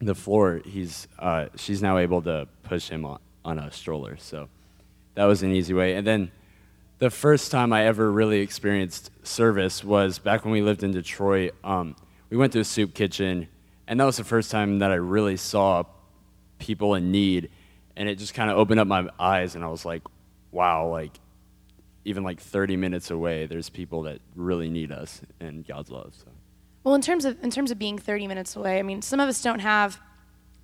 the 0.00 0.14
floor, 0.14 0.60
he's 0.64 1.08
uh, 1.18 1.46
she's 1.56 1.82
now 1.82 1.98
able 1.98 2.20
to 2.22 2.48
push 2.64 2.88
him 2.88 3.04
on, 3.04 3.20
on 3.44 3.58
a 3.58 3.70
stroller. 3.70 4.16
So 4.16 4.48
that 5.14 5.24
was 5.24 5.42
an 5.42 5.52
easy 5.52 5.74
way. 5.74 5.94
And 5.94 6.06
then 6.06 6.30
the 6.98 7.10
first 7.10 7.50
time 7.50 7.72
I 7.72 7.86
ever 7.86 8.10
really 8.10 8.40
experienced 8.40 9.10
service 9.22 9.84
was 9.84 10.18
back 10.18 10.44
when 10.44 10.52
we 10.52 10.62
lived 10.62 10.82
in 10.82 10.90
Detroit. 10.90 11.54
Um, 11.62 11.94
we 12.28 12.36
went 12.36 12.52
to 12.54 12.60
a 12.60 12.64
soup 12.64 12.92
kitchen, 12.92 13.48
and 13.88 13.98
that 13.98 14.04
was 14.04 14.18
the 14.18 14.24
first 14.24 14.50
time 14.50 14.78
that 14.80 14.92
I 14.92 14.96
really 14.96 15.36
saw 15.36 15.82
people 16.58 16.94
in 16.94 17.10
need, 17.10 17.50
and 17.96 18.08
it 18.08 18.16
just 18.18 18.34
kind 18.34 18.50
of 18.50 18.58
opened 18.58 18.78
up 18.78 18.86
my 18.86 19.08
eyes, 19.18 19.56
and 19.56 19.64
I 19.64 19.68
was 19.68 19.84
like, 19.84 20.02
wow, 20.52 20.86
like 20.88 21.18
even 22.04 22.22
like 22.22 22.40
30 22.40 22.76
minutes 22.76 23.10
away, 23.10 23.46
there's 23.46 23.70
people 23.70 24.02
that 24.02 24.20
really 24.36 24.68
need 24.68 24.92
us 24.92 25.22
and 25.40 25.66
God's 25.66 25.90
love. 25.90 26.14
So. 26.16 26.30
Well, 26.84 26.94
in 26.94 27.00
terms 27.00 27.24
of 27.24 27.42
in 27.42 27.50
terms 27.50 27.70
of 27.70 27.78
being 27.78 27.98
30 27.98 28.26
minutes 28.26 28.56
away, 28.56 28.78
I 28.78 28.82
mean, 28.82 29.02
some 29.02 29.20
of 29.20 29.28
us 29.28 29.42
don't 29.42 29.58
have 29.58 29.98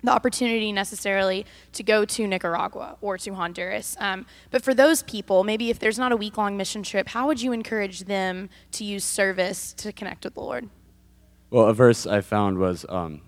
the 0.03 0.11
opportunity 0.11 0.71
necessarily 0.71 1.45
to 1.73 1.81
go 1.83 2.05
to 2.05 2.27
Nicaragua 2.27 2.97
or 3.01 3.17
to 3.17 3.33
Honduras. 3.33 3.97
Um, 3.99 4.27
but 4.51 4.61
for 4.63 4.73
those 4.73 5.01
people, 5.03 5.43
maybe 5.43 5.71
if 5.71 5.79
there's 5.79 5.97
not 5.97 6.11
a 6.11 6.17
week 6.17 6.37
long 6.37 6.57
mission 6.57 6.83
trip, 6.83 7.09
how 7.09 7.25
would 7.27 7.41
you 7.41 7.51
encourage 7.51 8.01
them 8.01 8.49
to 8.73 8.83
use 8.83 9.03
service 9.03 9.73
to 9.73 9.91
connect 9.91 10.23
with 10.25 10.35
the 10.35 10.41
Lord? 10.41 10.69
Well, 11.55 11.69
a 11.69 11.73
verse 11.73 12.05
I 12.05 12.19
found 12.19 12.57
was 12.57 12.85
um, 12.89 13.21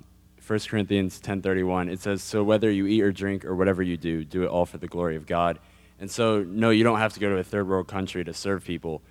1 0.46 0.60
Corinthians 0.68 1.18
10:31. 1.22 1.90
It 1.90 2.02
says, 2.02 2.22
"So 2.22 2.44
whether 2.44 2.70
you 2.70 2.86
eat 2.86 3.02
or 3.02 3.14
drink 3.14 3.46
or 3.46 3.56
whatever 3.56 3.82
you 3.82 3.96
do, 3.96 4.26
do 4.26 4.44
it 4.44 4.48
all 4.48 4.66
for 4.66 4.78
the 4.78 4.88
glory 4.90 5.16
of 5.16 5.26
God." 5.26 5.60
And 5.98 6.12
so, 6.12 6.44
no, 6.44 6.70
you 6.70 6.84
don't 6.84 7.00
have 7.00 7.14
to 7.14 7.22
go 7.22 7.30
to 7.30 7.38
a 7.38 7.44
third 7.46 7.70
world 7.70 7.88
country 7.88 8.26
to 8.26 8.34
serve 8.34 8.66
people. 8.66 9.02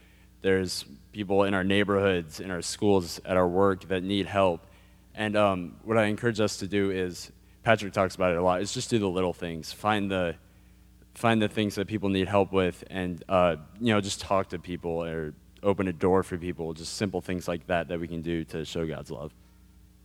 There's 0.43 0.85
people 1.13 1.45
in 1.45 1.55
our 1.55 1.65
neighborhoods, 1.65 2.41
in 2.41 2.51
our 2.51 2.61
schools, 2.61 3.19
at 3.25 3.39
our 3.39 3.49
work 3.49 3.89
that 3.89 4.03
need 4.03 4.27
help. 4.27 4.67
And 5.15 5.35
um, 5.35 5.77
what 5.83 5.97
I 5.97 6.05
encourage 6.09 6.39
us 6.39 6.59
to 6.59 6.67
do 6.67 6.91
is 6.91 7.33
Patrick 7.63 7.95
talks 7.95 8.17
about 8.17 8.33
it 8.33 8.37
a 8.37 8.43
lot. 8.43 8.61
Is 8.61 8.75
just 8.75 8.91
do 8.91 8.99
the 8.99 9.09
little 9.09 9.33
things. 9.33 9.73
Find 9.73 10.11
the 10.11 10.35
find 11.15 11.41
the 11.41 11.49
things 11.49 11.77
that 11.77 11.87
people 11.87 12.11
need 12.11 12.29
help 12.29 12.53
with, 12.53 12.85
and 12.91 13.25
uh, 13.31 13.57
you 13.81 13.95
know, 13.95 14.01
just 14.03 14.21
talk 14.21 14.51
to 14.51 14.59
people 14.59 15.03
or 15.03 15.33
open 15.67 15.89
a 15.89 15.93
door 15.93 16.23
for 16.23 16.39
people. 16.39 16.73
Just 16.73 16.95
simple 16.95 17.21
things 17.21 17.47
like 17.49 17.67
that 17.67 17.89
that 17.89 18.01
we 18.01 18.09
can 18.09 18.23
do 18.23 18.45
to 18.45 18.65
show 18.65 18.87
God's 18.87 19.11
love. 19.11 19.33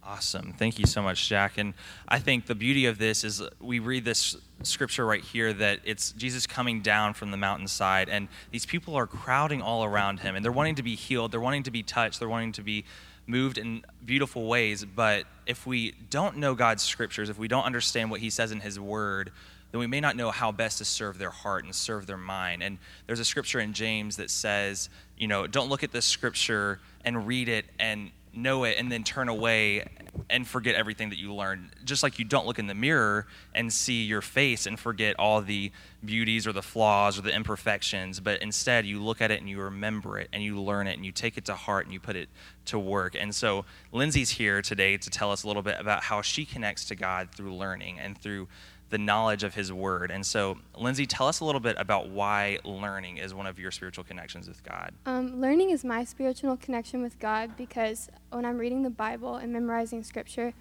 Awesome. 0.03 0.53
Thank 0.53 0.79
you 0.79 0.87
so 0.87 1.01
much, 1.03 1.29
Jack. 1.29 1.59
And 1.59 1.75
I 2.07 2.17
think 2.17 2.47
the 2.47 2.55
beauty 2.55 2.87
of 2.87 2.97
this 2.97 3.23
is 3.23 3.43
we 3.59 3.77
read 3.77 4.03
this 4.03 4.35
scripture 4.63 5.05
right 5.05 5.23
here 5.23 5.53
that 5.53 5.79
it's 5.83 6.11
Jesus 6.13 6.47
coming 6.47 6.81
down 6.81 7.13
from 7.13 7.29
the 7.29 7.37
mountainside, 7.37 8.09
and 8.09 8.27
these 8.49 8.65
people 8.65 8.95
are 8.95 9.05
crowding 9.05 9.61
all 9.61 9.83
around 9.83 10.21
him, 10.21 10.35
and 10.35 10.43
they're 10.43 10.51
wanting 10.51 10.75
to 10.75 10.83
be 10.83 10.95
healed, 10.95 11.31
they're 11.31 11.39
wanting 11.39 11.63
to 11.63 11.71
be 11.71 11.83
touched, 11.83 12.19
they're 12.19 12.27
wanting 12.27 12.51
to 12.53 12.63
be 12.63 12.83
moved 13.27 13.59
in 13.59 13.83
beautiful 14.03 14.47
ways. 14.47 14.83
But 14.83 15.25
if 15.45 15.67
we 15.67 15.93
don't 16.09 16.37
know 16.37 16.55
God's 16.55 16.81
scriptures, 16.81 17.29
if 17.29 17.37
we 17.37 17.47
don't 17.47 17.65
understand 17.65 18.09
what 18.09 18.21
He 18.21 18.31
says 18.31 18.51
in 18.51 18.59
His 18.59 18.79
Word, 18.79 19.31
then 19.71 19.79
we 19.79 19.87
may 19.87 19.99
not 19.99 20.15
know 20.15 20.31
how 20.31 20.51
best 20.51 20.77
to 20.79 20.85
serve 20.85 21.17
their 21.17 21.29
heart 21.29 21.63
and 21.63 21.73
serve 21.73 22.07
their 22.07 22.17
mind. 22.17 22.61
And 22.61 22.77
there's 23.07 23.19
a 23.19 23.25
scripture 23.25 23.59
in 23.59 23.73
James 23.73 24.17
that 24.17 24.29
says, 24.29 24.89
you 25.17 25.27
know, 25.27 25.47
don't 25.47 25.69
look 25.69 25.83
at 25.83 25.91
this 25.91 26.05
scripture 26.05 26.79
and 27.03 27.25
read 27.27 27.49
it 27.49 27.65
and 27.79 28.11
know 28.33 28.63
it 28.63 28.77
and 28.77 28.91
then 28.91 29.03
turn 29.03 29.27
away 29.27 29.85
and 30.29 30.47
forget 30.47 30.75
everything 30.75 31.09
that 31.09 31.17
you 31.17 31.33
learned. 31.33 31.69
Just 31.83 32.03
like 32.03 32.19
you 32.19 32.25
don't 32.25 32.45
look 32.45 32.59
in 32.59 32.67
the 32.67 32.73
mirror 32.73 33.27
and 33.53 33.71
see 33.71 34.03
your 34.03 34.21
face 34.21 34.65
and 34.65 34.79
forget 34.79 35.15
all 35.19 35.41
the 35.41 35.71
beauties 36.03 36.47
or 36.47 36.53
the 36.53 36.61
flaws 36.61 37.17
or 37.17 37.21
the 37.21 37.33
imperfections, 37.33 38.19
but 38.19 38.41
instead 38.41 38.85
you 38.85 39.01
look 39.01 39.21
at 39.21 39.31
it 39.31 39.39
and 39.39 39.49
you 39.49 39.59
remember 39.59 40.17
it 40.17 40.29
and 40.33 40.43
you 40.43 40.59
learn 40.61 40.87
it 40.87 40.95
and 40.95 41.05
you 41.05 41.11
take 41.11 41.37
it 41.37 41.45
to 41.45 41.53
heart 41.53 41.85
and 41.85 41.93
you 41.93 41.99
put 41.99 42.15
it 42.15 42.29
to 42.65 42.79
work. 42.79 43.15
And 43.19 43.33
so 43.33 43.65
Lindsay's 43.91 44.31
here 44.31 44.61
today 44.61 44.97
to 44.97 45.09
tell 45.09 45.31
us 45.31 45.43
a 45.43 45.47
little 45.47 45.63
bit 45.63 45.75
about 45.79 46.03
how 46.03 46.21
she 46.21 46.45
connects 46.45 46.85
to 46.85 46.95
God 46.95 47.29
through 47.33 47.53
learning 47.53 47.99
and 47.99 48.17
through 48.17 48.47
the 48.91 48.97
knowledge 48.97 49.43
of 49.43 49.55
his 49.55 49.73
word. 49.73 50.11
And 50.11 50.25
so, 50.25 50.57
Lindsay, 50.77 51.07
tell 51.07 51.27
us 51.27 51.39
a 51.39 51.45
little 51.45 51.61
bit 51.61 51.75
about 51.79 52.09
why 52.09 52.59
learning 52.63 53.17
is 53.17 53.33
one 53.33 53.47
of 53.47 53.57
your 53.57 53.71
spiritual 53.71 54.03
connections 54.03 54.47
with 54.47 54.63
God. 54.63 54.93
Um, 55.05 55.41
learning 55.41 55.71
is 55.71 55.83
my 55.83 56.03
spiritual 56.03 56.57
connection 56.57 57.01
with 57.01 57.17
God 57.17 57.57
because 57.57 58.09
when 58.29 58.45
I'm 58.45 58.57
reading 58.57 58.83
the 58.83 58.89
Bible 58.89 59.35
and 59.37 59.51
memorizing 59.51 60.03
scripture, 60.03 60.53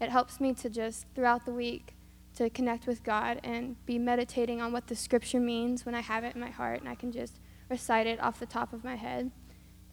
it 0.00 0.10
helps 0.10 0.40
me 0.40 0.52
to 0.54 0.68
just, 0.68 1.06
throughout 1.14 1.46
the 1.46 1.52
week, 1.52 1.94
to 2.34 2.50
connect 2.50 2.86
with 2.86 3.02
God 3.02 3.40
and 3.42 3.76
be 3.86 3.98
meditating 3.98 4.60
on 4.60 4.72
what 4.72 4.88
the 4.88 4.96
scripture 4.96 5.40
means 5.40 5.86
when 5.86 5.94
I 5.94 6.00
have 6.02 6.22
it 6.22 6.34
in 6.34 6.40
my 6.40 6.50
heart 6.50 6.80
and 6.80 6.88
I 6.88 6.94
can 6.94 7.10
just 7.10 7.40
recite 7.70 8.06
it 8.06 8.20
off 8.20 8.38
the 8.38 8.46
top 8.46 8.72
of 8.72 8.84
my 8.84 8.96
head. 8.96 9.30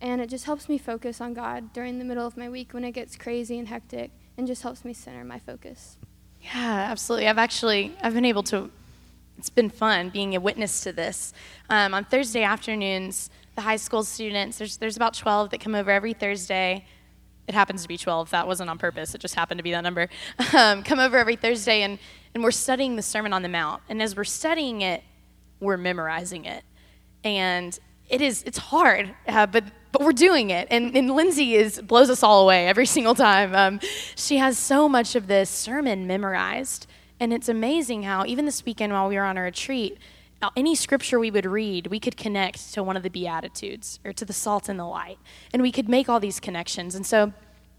And 0.02 0.20
it 0.20 0.30
just 0.30 0.46
helps 0.46 0.68
me 0.68 0.78
focus 0.78 1.22
on 1.22 1.34
God 1.34 1.72
during 1.72 2.00
the 2.00 2.06
middle 2.06 2.28
of 2.28 2.36
my 2.36 2.50
week 2.50 2.74
when 2.74 2.84
it 2.84 2.92
gets 2.92 3.16
crazy 3.16 3.58
and 3.58 3.70
hectic 3.70 4.12
and 4.38 4.48
just 4.48 4.64
helps 4.64 4.84
me 4.84 4.94
center 4.94 5.24
my 5.24 5.40
focus. 5.40 5.98
Yeah, 6.44 6.88
absolutely. 6.90 7.28
I've 7.28 7.38
actually 7.38 7.96
I've 8.02 8.14
been 8.14 8.26
able 8.26 8.44
to. 8.44 8.70
It's 9.38 9.50
been 9.50 9.70
fun 9.70 10.10
being 10.10 10.36
a 10.36 10.40
witness 10.40 10.82
to 10.82 10.94
this. 10.94 11.34
Um, 11.70 11.94
on 11.94 12.06
Thursday 12.06 12.44
afternoons, 12.44 13.30
the 13.56 13.62
high 13.62 13.78
school 13.78 14.04
students 14.04 14.58
there's 14.58 14.78
there's 14.78 14.96
about 14.96 15.14
12 15.14 15.52
that 15.52 15.60
come 15.60 15.76
over 15.76 15.92
every 15.92 16.14
Thursday. 16.14 16.86
It 17.48 17.56
happens 17.56 17.82
to 17.82 17.88
be 17.88 17.98
12. 17.98 18.30
That 18.30 18.48
wasn't 18.48 18.70
on 18.70 18.78
purpose. 18.78 19.14
It 19.16 19.20
just 19.20 19.36
happened 19.36 19.58
to 19.60 19.64
be 19.64 19.72
that 19.72 19.82
number. 19.82 20.10
Um, 20.54 20.84
come 20.84 21.00
over 21.00 21.18
every 21.18 21.36
Thursday, 21.36 21.82
and 21.82 21.98
and 22.34 22.44
we're 22.44 22.52
studying 22.52 22.96
the 22.96 23.02
Sermon 23.02 23.34
on 23.34 23.42
the 23.42 23.50
Mount. 23.50 23.82
And 23.90 24.02
as 24.02 24.16
we're 24.16 24.24
studying 24.24 24.82
it, 24.82 25.04
we're 25.60 25.78
memorizing 25.78 26.46
it, 26.46 26.64
and 27.24 27.78
it 28.10 28.22
is 28.22 28.44
it's 28.44 28.58
hard, 28.58 29.16
uh, 29.28 29.48
but 29.48 29.64
but 29.94 30.02
we're 30.02 30.12
doing 30.12 30.50
it. 30.50 30.68
And, 30.70 30.98
and 30.98 31.10
Lindsay 31.16 31.56
is 31.56 31.80
blows 31.82 32.10
us 32.10 32.24
all 32.24 32.42
away 32.42 32.68
every 32.68 32.86
single 32.98 33.16
time. 33.16 33.56
Um, 33.56 33.80
she 34.16 34.38
has 34.38 34.58
so 34.58 34.90
much 34.90 35.16
of 35.16 35.28
this 35.28 35.50
sermon 35.50 36.06
memorized, 36.06 36.88
and 37.22 37.32
it's 37.32 37.48
amazing 37.48 38.04
how 38.04 38.26
even 38.26 38.44
this 38.44 38.66
weekend 38.66 38.92
while 38.92 39.08
we 39.08 39.16
were 39.16 39.24
on 39.24 39.38
a 39.38 39.42
retreat, 39.42 39.98
uh, 40.42 40.50
any 40.58 40.76
scripture 40.76 41.20
we 41.20 41.32
would 41.32 41.46
read, 41.46 41.88
we 41.88 42.00
could 42.00 42.18
connect 42.18 42.74
to 42.74 42.84
one 42.84 42.98
of 42.98 43.04
the 43.04 43.10
beatitudes 43.10 44.00
or 44.04 44.12
to 44.12 44.26
the 44.26 44.34
salt 44.34 44.68
and 44.68 44.78
the 44.78 44.86
light, 44.86 45.20
and 45.54 45.62
we 45.62 45.72
could 45.72 45.88
make 45.88 46.10
all 46.10 46.20
these 46.20 46.42
connections. 46.42 46.96
And 46.96 47.06
so, 47.06 47.32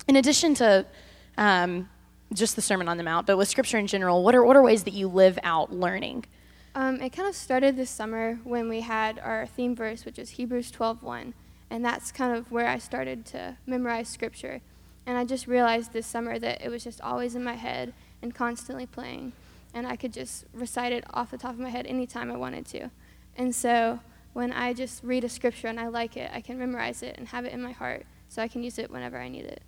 in 0.08 0.16
addition 0.16 0.54
to 0.54 0.86
um, 1.36 1.90
just 2.32 2.56
the 2.56 2.62
Sermon 2.62 2.88
on 2.88 2.96
the 2.96 3.02
Mount, 3.02 3.26
but 3.26 3.36
with 3.36 3.48
scripture 3.48 3.76
in 3.76 3.86
general, 3.86 4.22
what 4.22 4.34
are 4.34 4.44
what 4.44 4.56
are 4.56 4.62
ways 4.62 4.84
that 4.84 4.94
you 4.94 5.08
live 5.08 5.38
out 5.42 5.72
learning? 5.72 6.24
Um, 6.76 7.00
it 7.00 7.10
kind 7.10 7.28
of 7.28 7.34
started 7.34 7.76
this 7.76 7.90
summer 7.90 8.38
when 8.44 8.68
we 8.68 8.80
had 8.80 9.18
our 9.18 9.46
theme 9.46 9.76
verse, 9.76 10.04
which 10.04 10.18
is 10.18 10.30
Hebrews 10.30 10.70
12:1, 10.72 11.34
and 11.74 11.84
that's 11.84 12.12
kind 12.12 12.36
of 12.36 12.52
where 12.52 12.68
I 12.68 12.78
started 12.78 13.26
to 13.26 13.56
memorize 13.66 14.08
scripture. 14.08 14.60
And 15.06 15.18
I 15.18 15.24
just 15.24 15.48
realized 15.48 15.92
this 15.92 16.06
summer 16.06 16.38
that 16.38 16.62
it 16.62 16.68
was 16.68 16.84
just 16.84 17.00
always 17.00 17.34
in 17.34 17.42
my 17.42 17.54
head 17.54 17.92
and 18.22 18.32
constantly 18.32 18.86
playing, 18.86 19.32
and 19.74 19.84
I 19.84 19.96
could 19.96 20.12
just 20.12 20.44
recite 20.52 20.92
it 20.92 21.02
off 21.12 21.32
the 21.32 21.36
top 21.36 21.50
of 21.50 21.58
my 21.58 21.70
head 21.70 21.88
anytime 21.88 22.30
I 22.30 22.36
wanted 22.36 22.64
to. 22.66 22.90
And 23.36 23.52
so 23.52 23.98
when 24.34 24.52
I 24.52 24.72
just 24.72 25.02
read 25.02 25.24
a 25.24 25.28
scripture 25.28 25.66
and 25.66 25.80
I 25.80 25.88
like 25.88 26.16
it, 26.16 26.30
I 26.32 26.40
can 26.40 26.60
memorize 26.60 27.02
it 27.02 27.16
and 27.18 27.26
have 27.26 27.44
it 27.44 27.52
in 27.52 27.60
my 27.60 27.72
heart, 27.72 28.06
so 28.28 28.40
I 28.40 28.46
can 28.46 28.62
use 28.62 28.78
it 28.78 28.88
whenever 28.88 29.18
I 29.18 29.28
need 29.28 29.44
it. 29.44 29.62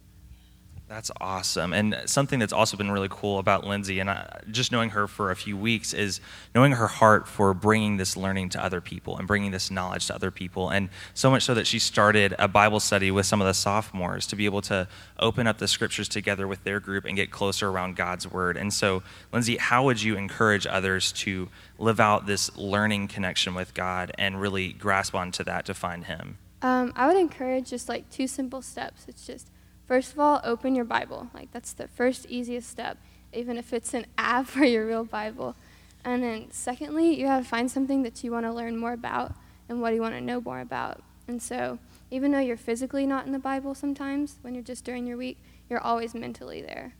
That's 0.88 1.10
awesome. 1.20 1.72
And 1.72 2.00
something 2.06 2.38
that's 2.38 2.52
also 2.52 2.76
been 2.76 2.92
really 2.92 3.08
cool 3.10 3.40
about 3.40 3.64
Lindsay, 3.64 3.98
and 3.98 4.08
I, 4.08 4.40
just 4.52 4.70
knowing 4.70 4.90
her 4.90 5.08
for 5.08 5.32
a 5.32 5.36
few 5.36 5.56
weeks, 5.56 5.92
is 5.92 6.20
knowing 6.54 6.72
her 6.72 6.86
heart 6.86 7.26
for 7.26 7.52
bringing 7.54 7.96
this 7.96 8.16
learning 8.16 8.50
to 8.50 8.64
other 8.64 8.80
people 8.80 9.18
and 9.18 9.26
bringing 9.26 9.50
this 9.50 9.68
knowledge 9.68 10.06
to 10.06 10.14
other 10.14 10.30
people. 10.30 10.70
And 10.70 10.88
so 11.12 11.28
much 11.28 11.42
so 11.42 11.54
that 11.54 11.66
she 11.66 11.80
started 11.80 12.36
a 12.38 12.46
Bible 12.46 12.78
study 12.78 13.10
with 13.10 13.26
some 13.26 13.40
of 13.40 13.48
the 13.48 13.54
sophomores 13.54 14.28
to 14.28 14.36
be 14.36 14.44
able 14.44 14.62
to 14.62 14.86
open 15.18 15.48
up 15.48 15.58
the 15.58 15.66
scriptures 15.66 16.08
together 16.08 16.46
with 16.46 16.62
their 16.62 16.78
group 16.78 17.04
and 17.04 17.16
get 17.16 17.32
closer 17.32 17.68
around 17.68 17.96
God's 17.96 18.30
word. 18.30 18.56
And 18.56 18.72
so, 18.72 19.02
Lindsay, 19.32 19.56
how 19.56 19.84
would 19.84 20.00
you 20.00 20.16
encourage 20.16 20.68
others 20.68 21.10
to 21.12 21.48
live 21.78 21.98
out 21.98 22.26
this 22.26 22.56
learning 22.56 23.08
connection 23.08 23.54
with 23.54 23.74
God 23.74 24.12
and 24.18 24.40
really 24.40 24.72
grasp 24.72 25.16
onto 25.16 25.42
that 25.44 25.66
to 25.66 25.74
find 25.74 26.04
Him? 26.04 26.38
Um, 26.62 26.92
I 26.94 27.08
would 27.08 27.16
encourage 27.16 27.70
just 27.70 27.88
like 27.88 28.08
two 28.08 28.28
simple 28.28 28.62
steps. 28.62 29.06
It's 29.08 29.26
just 29.26 29.50
First 29.86 30.12
of 30.12 30.18
all, 30.18 30.40
open 30.42 30.74
your 30.74 30.84
Bible. 30.84 31.30
Like 31.32 31.52
that's 31.52 31.72
the 31.72 31.88
first 31.88 32.26
easiest 32.26 32.68
step, 32.68 32.98
even 33.32 33.56
if 33.56 33.72
it's 33.72 33.94
an 33.94 34.06
app 34.18 34.46
for 34.46 34.64
your 34.64 34.86
real 34.86 35.04
Bible. 35.04 35.54
And 36.04 36.22
then 36.22 36.50
secondly, 36.50 37.18
you 37.18 37.26
have 37.26 37.44
to 37.44 37.48
find 37.48 37.70
something 37.70 38.02
that 38.02 38.22
you 38.22 38.30
want 38.30 38.46
to 38.46 38.52
learn 38.52 38.76
more 38.76 38.92
about 38.92 39.34
and 39.68 39.80
what 39.80 39.94
you 39.94 40.00
want 40.00 40.14
to 40.14 40.20
know 40.20 40.40
more 40.40 40.60
about. 40.60 41.02
And 41.28 41.42
so, 41.42 41.80
even 42.10 42.30
though 42.30 42.38
you're 42.38 42.56
physically 42.56 43.06
not 43.06 43.26
in 43.26 43.32
the 43.32 43.38
Bible 43.38 43.74
sometimes, 43.74 44.36
when 44.42 44.54
you're 44.54 44.62
just 44.62 44.84
during 44.84 45.06
your 45.06 45.16
week, 45.16 45.38
you're 45.68 45.80
always 45.80 46.14
mentally 46.14 46.62
there. 46.62 46.94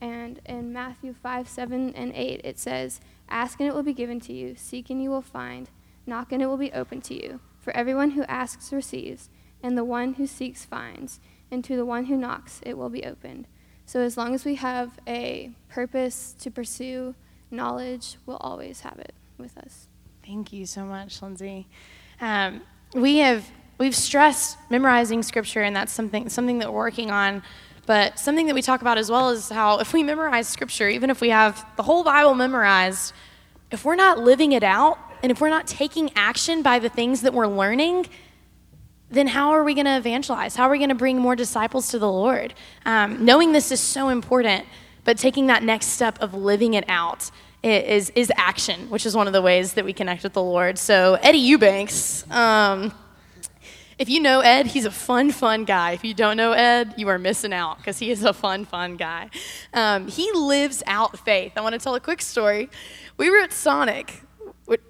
And 0.00 0.40
in 0.46 0.72
Matthew 0.72 1.14
5, 1.14 1.48
7, 1.48 1.94
and 1.94 2.12
8, 2.14 2.40
it 2.44 2.58
says, 2.58 3.00
Ask 3.28 3.58
and 3.58 3.68
it 3.68 3.74
will 3.74 3.82
be 3.82 3.92
given 3.92 4.20
to 4.20 4.32
you, 4.32 4.54
seek 4.56 4.90
and 4.90 5.02
you 5.02 5.10
will 5.10 5.22
find, 5.22 5.70
knock 6.06 6.30
and 6.30 6.40
it 6.40 6.46
will 6.46 6.56
be 6.56 6.72
open 6.72 7.00
to 7.02 7.14
you. 7.14 7.40
For 7.58 7.74
everyone 7.74 8.10
who 8.10 8.22
asks 8.24 8.72
receives, 8.72 9.30
and 9.62 9.76
the 9.76 9.84
one 9.84 10.14
who 10.14 10.26
seeks 10.26 10.64
finds 10.64 11.18
and 11.50 11.64
to 11.64 11.76
the 11.76 11.84
one 11.84 12.06
who 12.06 12.16
knocks, 12.16 12.60
it 12.64 12.76
will 12.76 12.88
be 12.88 13.04
opened. 13.04 13.46
So 13.84 14.00
as 14.00 14.16
long 14.16 14.34
as 14.34 14.44
we 14.44 14.56
have 14.56 14.98
a 15.06 15.52
purpose 15.68 16.34
to 16.40 16.50
pursue 16.50 17.14
knowledge, 17.50 18.16
we'll 18.26 18.38
always 18.38 18.80
have 18.80 18.98
it 18.98 19.14
with 19.38 19.56
us. 19.58 19.86
Thank 20.24 20.52
you 20.52 20.66
so 20.66 20.84
much, 20.84 21.22
Lindsay. 21.22 21.68
Um, 22.20 22.62
we 22.94 23.18
have 23.18 23.48
we've 23.78 23.94
stressed 23.94 24.58
memorizing 24.70 25.22
scripture, 25.22 25.62
and 25.62 25.76
that's 25.76 25.92
something 25.92 26.28
something 26.28 26.58
that 26.58 26.72
we're 26.72 26.78
working 26.78 27.10
on. 27.10 27.42
But 27.86 28.18
something 28.18 28.46
that 28.46 28.54
we 28.54 28.62
talk 28.62 28.80
about 28.80 28.98
as 28.98 29.08
well 29.08 29.30
is 29.30 29.48
how 29.48 29.78
if 29.78 29.92
we 29.92 30.02
memorize 30.02 30.48
scripture, 30.48 30.88
even 30.88 31.08
if 31.08 31.20
we 31.20 31.30
have 31.30 31.64
the 31.76 31.84
whole 31.84 32.02
Bible 32.02 32.34
memorized, 32.34 33.12
if 33.70 33.84
we're 33.84 33.94
not 33.94 34.18
living 34.18 34.50
it 34.50 34.64
out, 34.64 34.98
and 35.22 35.30
if 35.30 35.40
we're 35.40 35.48
not 35.48 35.68
taking 35.68 36.10
action 36.16 36.62
by 36.62 36.80
the 36.80 36.88
things 36.88 37.22
that 37.22 37.32
we're 37.32 37.46
learning, 37.46 38.06
then 39.10 39.28
how 39.28 39.50
are 39.50 39.62
we 39.62 39.74
going 39.74 39.86
to 39.86 39.96
evangelize? 39.96 40.56
How 40.56 40.64
are 40.64 40.70
we 40.70 40.78
going 40.78 40.88
to 40.88 40.94
bring 40.94 41.18
more 41.18 41.36
disciples 41.36 41.88
to 41.88 41.98
the 41.98 42.10
Lord? 42.10 42.54
Um, 42.84 43.24
knowing 43.24 43.52
this 43.52 43.70
is 43.70 43.80
so 43.80 44.08
important, 44.08 44.66
but 45.04 45.16
taking 45.16 45.46
that 45.46 45.62
next 45.62 45.86
step 45.86 46.20
of 46.20 46.34
living 46.34 46.74
it 46.74 46.84
out 46.88 47.30
is, 47.62 48.10
is 48.10 48.32
action, 48.36 48.90
which 48.90 49.06
is 49.06 49.16
one 49.16 49.26
of 49.26 49.32
the 49.32 49.42
ways 49.42 49.74
that 49.74 49.84
we 49.84 49.92
connect 49.92 50.22
with 50.22 50.32
the 50.32 50.42
Lord. 50.42 50.78
So, 50.78 51.14
Eddie 51.22 51.38
Eubanks, 51.38 52.28
um, 52.30 52.92
if 53.98 54.08
you 54.10 54.20
know 54.20 54.40
Ed, 54.40 54.66
he's 54.66 54.84
a 54.84 54.90
fun, 54.90 55.30
fun 55.30 55.64
guy. 55.64 55.92
If 55.92 56.04
you 56.04 56.12
don't 56.12 56.36
know 56.36 56.52
Ed, 56.52 56.94
you 56.98 57.08
are 57.08 57.18
missing 57.18 57.52
out 57.52 57.78
because 57.78 57.98
he 57.98 58.10
is 58.10 58.24
a 58.24 58.32
fun, 58.34 58.64
fun 58.64 58.96
guy. 58.96 59.30
Um, 59.72 60.08
he 60.08 60.30
lives 60.32 60.82
out 60.86 61.18
faith. 61.18 61.52
I 61.56 61.62
want 61.62 61.72
to 61.72 61.78
tell 61.78 61.94
a 61.94 62.00
quick 62.00 62.20
story. 62.20 62.68
We 63.16 63.30
were 63.30 63.38
at 63.38 63.52
Sonic 63.52 64.22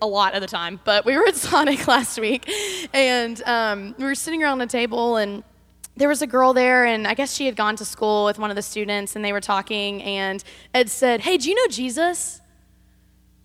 a 0.00 0.06
lot 0.06 0.34
of 0.34 0.40
the 0.40 0.46
time, 0.46 0.80
but 0.84 1.04
we 1.04 1.16
were 1.16 1.26
at 1.26 1.36
Sonic 1.36 1.86
last 1.86 2.18
week, 2.18 2.50
and 2.92 3.42
um, 3.44 3.94
we 3.98 4.04
were 4.04 4.14
sitting 4.14 4.42
around 4.42 4.58
the 4.58 4.66
table, 4.66 5.16
and 5.16 5.42
there 5.96 6.08
was 6.08 6.22
a 6.22 6.26
girl 6.26 6.52
there, 6.52 6.84
and 6.84 7.06
I 7.06 7.14
guess 7.14 7.34
she 7.34 7.46
had 7.46 7.56
gone 7.56 7.76
to 7.76 7.84
school 7.84 8.24
with 8.24 8.38
one 8.38 8.50
of 8.50 8.56
the 8.56 8.62
students, 8.62 9.16
and 9.16 9.24
they 9.24 9.32
were 9.32 9.40
talking, 9.40 10.02
and 10.02 10.42
Ed 10.74 10.90
said, 10.90 11.20
"Hey, 11.20 11.36
do 11.36 11.48
you 11.48 11.54
know 11.54 11.66
Jesus?" 11.68 12.40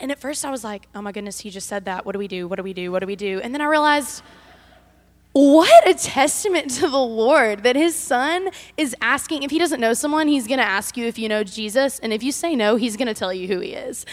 And 0.00 0.10
at 0.10 0.18
first, 0.18 0.44
I 0.44 0.50
was 0.50 0.64
like, 0.64 0.88
"Oh 0.94 1.00
my 1.00 1.12
goodness, 1.12 1.40
he 1.40 1.50
just 1.50 1.68
said 1.68 1.84
that. 1.84 2.04
What 2.04 2.12
do 2.12 2.18
we 2.18 2.28
do? 2.28 2.48
What 2.48 2.56
do 2.56 2.62
we 2.62 2.72
do? 2.72 2.90
What 2.92 3.00
do 3.00 3.06
we 3.06 3.16
do?" 3.16 3.40
And 3.42 3.54
then 3.54 3.60
I 3.60 3.66
realized 3.66 4.22
what 5.32 5.88
a 5.88 5.94
testament 5.94 6.70
to 6.72 6.82
the 6.82 6.98
Lord 6.98 7.62
that 7.62 7.74
his 7.74 7.96
son 7.96 8.50
is 8.76 8.94
asking. 9.00 9.42
If 9.42 9.50
he 9.50 9.58
doesn't 9.58 9.80
know 9.80 9.94
someone, 9.94 10.28
he's 10.28 10.46
going 10.46 10.58
to 10.58 10.66
ask 10.66 10.96
you 10.96 11.06
if 11.06 11.18
you 11.18 11.28
know 11.28 11.42
Jesus. 11.42 11.98
And 12.00 12.12
if 12.12 12.22
you 12.22 12.32
say 12.32 12.54
no, 12.54 12.76
he's 12.76 12.98
going 12.98 13.08
to 13.08 13.14
tell 13.14 13.32
you 13.32 13.48
who 13.48 13.60
he 13.60 13.72
is. 13.72 14.04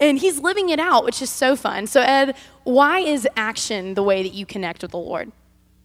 And 0.00 0.18
he's 0.18 0.38
living 0.40 0.68
it 0.68 0.78
out, 0.78 1.04
which 1.04 1.22
is 1.22 1.30
so 1.30 1.56
fun. 1.56 1.86
So, 1.86 2.02
Ed, 2.02 2.36
why 2.64 2.98
is 2.98 3.26
action 3.36 3.94
the 3.94 4.02
way 4.02 4.22
that 4.22 4.34
you 4.34 4.44
connect 4.44 4.82
with 4.82 4.90
the 4.90 4.98
Lord? 4.98 5.32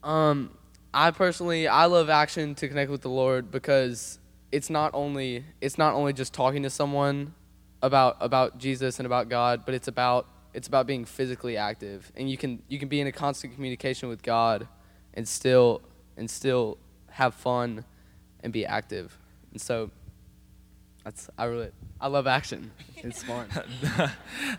Um, 0.04 0.52
I 0.94 1.12
personally, 1.12 1.70
I 1.70 1.86
love 1.86 2.10
action 2.10 2.54
to 2.56 2.68
connect 2.68 2.92
with 2.92 3.02
the 3.02 3.10
Lord 3.10 3.50
because 3.50 4.20
it's 4.52 4.70
not 4.70 4.92
only 4.94 5.46
it's 5.62 5.78
not 5.78 5.94
only 5.94 6.12
just 6.12 6.34
talking 6.34 6.64
to 6.64 6.70
someone 6.70 7.34
about 7.82 8.18
about 8.20 8.58
Jesus 8.58 9.00
and 9.00 9.06
about 9.06 9.30
God, 9.30 9.62
but 9.66 9.74
it's 9.74 9.88
about 9.88 10.28
it's 10.54 10.68
about 10.68 10.86
being 10.86 11.06
physically 11.06 11.56
active, 11.56 12.12
and 12.18 12.30
you 12.30 12.38
can 12.38 12.62
you 12.68 12.78
can 12.78 12.90
be 12.90 13.00
in 13.00 13.08
a 13.08 13.12
constant 13.14 13.54
communication 13.54 14.10
with 14.10 14.22
God 14.22 14.68
and 15.14 15.28
still 15.28 15.82
and 16.18 16.30
still 16.30 16.78
have 17.12 17.34
fun 17.34 17.86
and 18.42 18.52
be 18.52 18.66
active. 18.66 19.18
And 19.52 19.62
so 19.62 19.92
That's 21.04 21.30
I 21.38 21.46
really 21.46 21.72
I 22.00 22.08
love 22.08 22.26
action. 22.26 22.72
It's 22.98 23.24
fun. 23.32 23.48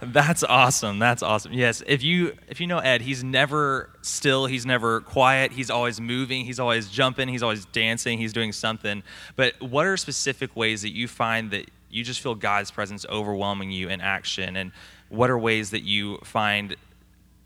That's 0.03 0.45
awesome. 0.45 0.99
That's 0.99 1.23
awesome. 1.23 1.53
Yes, 1.53 1.83
if 1.87 2.03
you 2.03 2.35
if 2.49 2.61
you 2.61 2.67
know 2.67 2.79
Ed, 2.79 3.03
he's 3.03 3.25
never 3.25 3.91
still, 4.03 4.47
he's 4.47 4.65
never 4.67 5.01
quiet. 5.01 5.53
He's 5.53 5.71
always 5.71 6.01
moving, 6.01 6.45
he's 6.45 6.61
always 6.61 6.89
jumping, 6.89 7.29
he's 7.29 7.43
always 7.43 7.65
dancing, 7.67 8.19
he's 8.19 8.33
doing 8.33 8.53
something. 8.53 9.03
But 9.37 9.61
what 9.61 9.87
are 9.87 9.97
specific 9.97 10.57
ways 10.57 10.83
that 10.83 10.93
you 10.95 11.09
find 11.09 11.51
that 11.51 11.71
you 11.91 12.03
just 12.05 12.21
feel 12.21 12.35
God's 12.35 12.71
presence 12.71 13.05
overwhelming 13.09 13.71
you 13.71 13.89
in 13.89 14.01
action 14.01 14.57
and 14.57 14.73
what 15.09 15.29
are 15.29 15.39
ways 15.39 15.71
that 15.71 15.83
you 15.83 16.17
find 16.25 16.75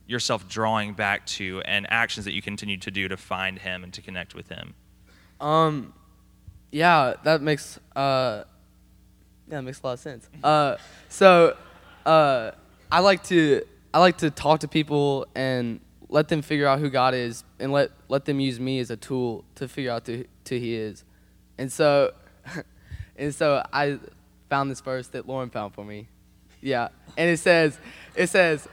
yourself 0.07 0.49
drawing 0.49 0.95
back 0.95 1.27
to 1.27 1.62
and 1.64 1.87
actions 1.90 2.25
that 2.27 2.33
you 2.33 2.42
continue 2.42 2.77
to 2.79 2.90
do 2.90 3.09
to 3.09 3.16
find 3.16 3.59
him 3.59 3.85
and 3.85 3.92
to 3.92 4.03
connect 4.03 4.35
with 4.35 4.49
him? 4.49 4.75
Um 5.40 5.95
yeah, 6.71 7.14
that 7.25 7.42
makes 7.42 7.79
uh 7.95 8.45
yeah, 9.49 9.59
it 9.59 9.62
makes 9.62 9.81
a 9.81 9.87
lot 9.87 9.92
of 9.95 10.01
sense. 10.01 10.29
Uh, 10.42 10.77
so, 11.09 11.57
uh, 12.05 12.51
I 12.90 13.01
like 13.01 13.23
to 13.25 13.62
I 13.92 13.99
like 13.99 14.19
to 14.19 14.31
talk 14.31 14.61
to 14.61 14.69
people 14.69 15.27
and 15.35 15.81
let 16.09 16.29
them 16.29 16.42
figure 16.42 16.66
out 16.66 16.79
who 16.79 16.90
God 16.90 17.14
is, 17.14 17.45
and 17.59 17.73
let 17.73 17.90
let 18.09 18.25
them 18.25 18.40
use 18.40 18.61
me 18.61 18.79
as 18.81 18.90
a 18.90 18.97
tool 18.97 19.45
to 19.57 19.69
figure 19.69 19.90
out 19.90 20.05
to 20.07 20.25
who 20.49 20.57
He 20.57 20.75
is. 20.75 21.05
And 21.59 21.73
so, 21.73 22.12
and 23.16 23.35
so 23.35 23.64
I 23.73 23.99
found 24.49 24.71
this 24.71 24.81
verse 24.81 25.09
that 25.09 25.27
Lauren 25.27 25.51
found 25.51 25.75
for 25.75 25.85
me. 25.85 26.09
Yeah, 26.61 26.88
and 27.16 27.31
it 27.31 27.38
says, 27.38 27.79
it 28.14 28.29
says, 28.29 28.66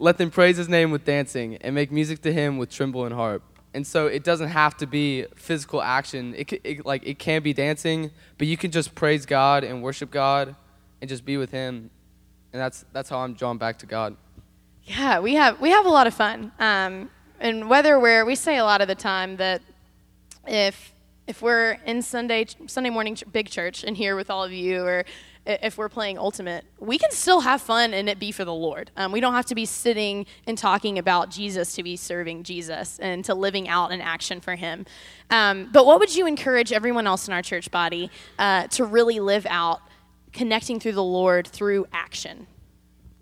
"Let 0.00 0.18
them 0.18 0.30
praise 0.30 0.56
His 0.56 0.68
name 0.68 0.90
with 0.90 1.04
dancing 1.04 1.56
and 1.58 1.74
make 1.74 1.92
music 1.92 2.22
to 2.22 2.32
Him 2.32 2.58
with 2.58 2.70
tremble 2.70 3.04
and 3.04 3.14
harp." 3.14 3.42
and 3.72 3.86
so 3.86 4.06
it 4.06 4.24
doesn't 4.24 4.48
have 4.48 4.76
to 4.78 4.86
be 4.86 5.26
physical 5.36 5.82
action. 5.82 6.34
It, 6.36 6.60
it, 6.64 6.86
like 6.86 7.06
it 7.06 7.18
can 7.18 7.42
be 7.42 7.52
dancing, 7.52 8.10
but 8.38 8.46
you 8.46 8.56
can 8.56 8.70
just 8.70 8.94
praise 8.94 9.26
God 9.26 9.64
and 9.64 9.82
worship 9.82 10.10
God, 10.10 10.56
and 11.00 11.08
just 11.08 11.24
be 11.24 11.36
with 11.36 11.50
Him, 11.50 11.90
and 12.52 12.60
that's 12.60 12.84
that's 12.92 13.08
how 13.08 13.18
I'm 13.18 13.34
drawn 13.34 13.58
back 13.58 13.78
to 13.78 13.86
God. 13.86 14.16
Yeah, 14.84 15.20
we 15.20 15.34
have 15.34 15.60
we 15.60 15.70
have 15.70 15.86
a 15.86 15.90
lot 15.90 16.06
of 16.06 16.14
fun, 16.14 16.52
um, 16.58 17.10
and 17.38 17.68
whether 17.70 17.98
we're 17.98 18.24
we 18.24 18.34
say 18.34 18.58
a 18.58 18.64
lot 18.64 18.80
of 18.80 18.88
the 18.88 18.94
time 18.94 19.36
that 19.36 19.62
if 20.46 20.92
if 21.26 21.42
we're 21.42 21.78
in 21.86 22.02
Sunday 22.02 22.46
Sunday 22.66 22.90
morning 22.90 23.16
big 23.32 23.48
church 23.48 23.84
and 23.84 23.96
here 23.96 24.16
with 24.16 24.30
all 24.30 24.42
of 24.42 24.52
you, 24.52 24.82
or 24.82 25.04
if 25.46 25.78
we're 25.78 25.88
playing 25.88 26.18
Ultimate, 26.18 26.64
we 26.78 26.98
can 26.98 27.10
still 27.10 27.40
have 27.40 27.62
fun 27.62 27.94
and 27.94 28.08
it 28.08 28.18
be 28.18 28.30
for 28.30 28.44
the 28.44 28.54
Lord. 28.54 28.90
Um, 28.96 29.10
we 29.12 29.20
don't 29.20 29.32
have 29.32 29.46
to 29.46 29.54
be 29.54 29.64
sitting 29.64 30.26
and 30.46 30.56
talking 30.56 30.98
about 30.98 31.30
Jesus 31.30 31.74
to 31.74 31.82
be 31.82 31.96
serving 31.96 32.42
Jesus 32.42 32.98
and 32.98 33.24
to 33.24 33.34
living 33.34 33.68
out 33.68 33.90
an 33.90 34.00
action 34.00 34.40
for 34.40 34.54
Him. 34.54 34.86
Um, 35.30 35.70
but 35.72 35.86
what 35.86 35.98
would 35.98 36.14
you 36.14 36.26
encourage 36.26 36.72
everyone 36.72 37.06
else 37.06 37.26
in 37.26 37.34
our 37.34 37.42
church 37.42 37.70
body 37.70 38.10
uh, 38.38 38.66
to 38.68 38.84
really 38.84 39.18
live 39.20 39.46
out, 39.48 39.80
connecting 40.32 40.78
through 40.78 40.92
the 40.92 41.02
Lord 41.02 41.48
through 41.48 41.86
action? 41.92 42.46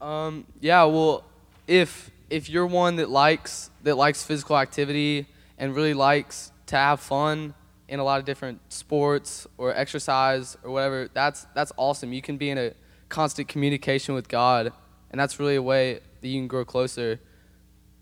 Um, 0.01 0.47
yeah, 0.61 0.85
well, 0.85 1.25
if 1.67 2.11
if 2.31 2.51
you're 2.51 2.67
one 2.67 2.97
that 2.97 3.09
likes 3.09 3.71
that 3.85 3.97
likes 3.97 4.23
physical 4.23 4.59
activity 4.59 5.27
and 5.57 5.75
really 5.75 5.95
likes 5.95 6.53
to 6.67 6.77
have 6.77 7.01
fun 7.01 7.55
in 7.89 7.99
a 7.99 8.05
lot 8.05 8.19
of 8.19 8.27
different 8.27 8.61
sports 8.69 9.47
or 9.57 9.75
exercise 9.75 10.57
or 10.63 10.71
whatever, 10.71 11.09
that's 11.13 11.47
that's 11.55 11.73
awesome. 11.77 12.13
You 12.13 12.23
can 12.23 12.37
be 12.37 12.51
in 12.51 12.59
a 12.59 12.73
constant 13.09 13.49
communication 13.49 14.15
with 14.15 14.29
God, 14.29 14.73
and 15.11 15.19
that's 15.19 15.41
really 15.41 15.57
a 15.57 15.63
way 15.63 16.01
that 16.21 16.29
you 16.29 16.39
can 16.41 16.49
grow 16.49 16.65
closer 16.65 17.21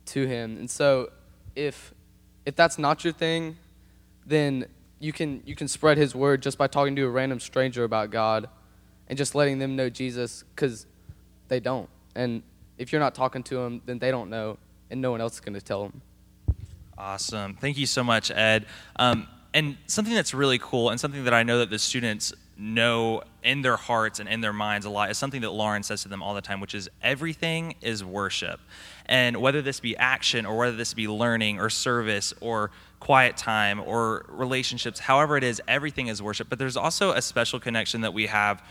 to 0.07 0.27
Him. 0.27 0.57
And 0.59 0.71
so, 0.71 1.11
if 1.55 1.95
if 2.45 2.57
that's 2.57 2.79
not 2.79 3.05
your 3.05 3.13
thing, 3.13 3.57
then 4.25 4.67
you 4.99 5.13
can 5.13 5.43
you 5.47 5.55
can 5.55 5.69
spread 5.69 5.99
His 5.99 6.15
word 6.15 6.43
just 6.43 6.59
by 6.59 6.67
talking 6.67 6.97
to 6.97 7.03
a 7.03 7.11
random 7.11 7.39
stranger 7.41 7.85
about 7.85 8.11
God, 8.11 8.49
and 9.09 9.17
just 9.17 9.35
letting 9.35 9.59
them 9.59 9.77
know 9.77 9.89
Jesus, 9.89 10.45
because 10.55 10.87
they 11.49 11.61
don't. 11.61 11.89
And 12.15 12.43
if 12.79 12.93
you're 12.93 13.01
not 13.01 13.15
talking 13.15 13.43
to 13.45 13.57
them, 13.57 13.83
then 13.87 13.99
they 13.99 14.11
don't 14.11 14.31
know, 14.31 14.59
and 14.91 15.01
no 15.01 15.13
one 15.13 15.21
else 15.21 15.35
is 15.35 15.41
going 15.41 15.55
to 15.55 15.61
tell 15.61 15.83
them. 15.85 16.03
Awesome. 16.99 17.55
Thank 17.55 17.77
you 17.77 17.87
so 17.87 18.03
much, 18.03 18.31
Ed. 18.31 18.65
Um, 18.97 19.29
and 19.57 19.79
something 19.87 20.13
that's 20.13 20.35
really 20.35 20.59
cool 20.59 20.91
and 20.91 21.01
something 21.01 21.25
that 21.25 21.33
I 21.33 21.43
know 21.43 21.61
that 21.61 21.71
the 21.71 21.79
students 21.79 22.35
know 22.59 23.23
in 23.43 23.63
their 23.63 23.79
hearts 23.79 24.21
and 24.21 24.29
in 24.29 24.43
their 24.43 24.53
minds 24.53 24.85
a 24.85 24.91
lot 24.91 25.11
is 25.11 25.17
something 25.17 25.41
that 25.41 25.51
Lauren 25.51 25.83
says 25.83 26.03
to 26.03 26.11
them 26.11 26.23
all 26.23 26.35
the 26.35 26.43
time, 26.43 26.61
which 26.61 26.75
is 26.75 26.91
everything 27.03 27.75
is 27.81 28.05
worship. 28.05 28.61
And 29.07 29.39
whether 29.39 29.63
this 29.63 29.81
be 29.81 29.97
action 29.97 30.45
or 30.45 30.59
whether 30.59 30.77
this 30.77 30.93
be 30.93 31.09
learning 31.09 31.59
or 31.59 31.71
service 31.71 32.35
or 32.43 32.71
quiet 33.01 33.39
time 33.39 33.81
or 33.81 34.27
relationships, 34.29 35.01
however 35.01 35.39
it 35.39 35.45
is, 35.45 35.63
everything 35.67 36.09
is 36.09 36.23
worship. 36.23 36.51
But 36.51 36.59
there's 36.59 36.77
also 36.77 37.13
a 37.13 37.23
special 37.23 37.59
connection 37.59 38.03
that 38.03 38.13
we 38.13 38.27
have 38.27 38.63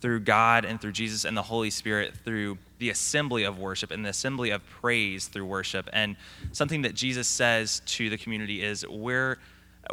through 0.00 0.20
God 0.20 0.64
and 0.64 0.80
through 0.80 0.92
Jesus 0.92 1.24
and 1.24 1.36
the 1.36 1.42
Holy 1.42 1.70
Spirit 1.70 2.14
through 2.24 2.58
the 2.78 2.90
assembly 2.90 3.42
of 3.42 3.58
worship 3.58 3.90
and 3.90 4.04
the 4.04 4.10
assembly 4.10 4.50
of 4.50 4.64
praise 4.64 5.26
through 5.26 5.46
worship. 5.46 5.90
And 5.92 6.14
something 6.52 6.82
that 6.82 6.94
Jesus 6.94 7.26
says 7.26 7.82
to 7.86 8.08
the 8.08 8.16
community 8.16 8.62
is 8.62 8.86
where 8.86 9.38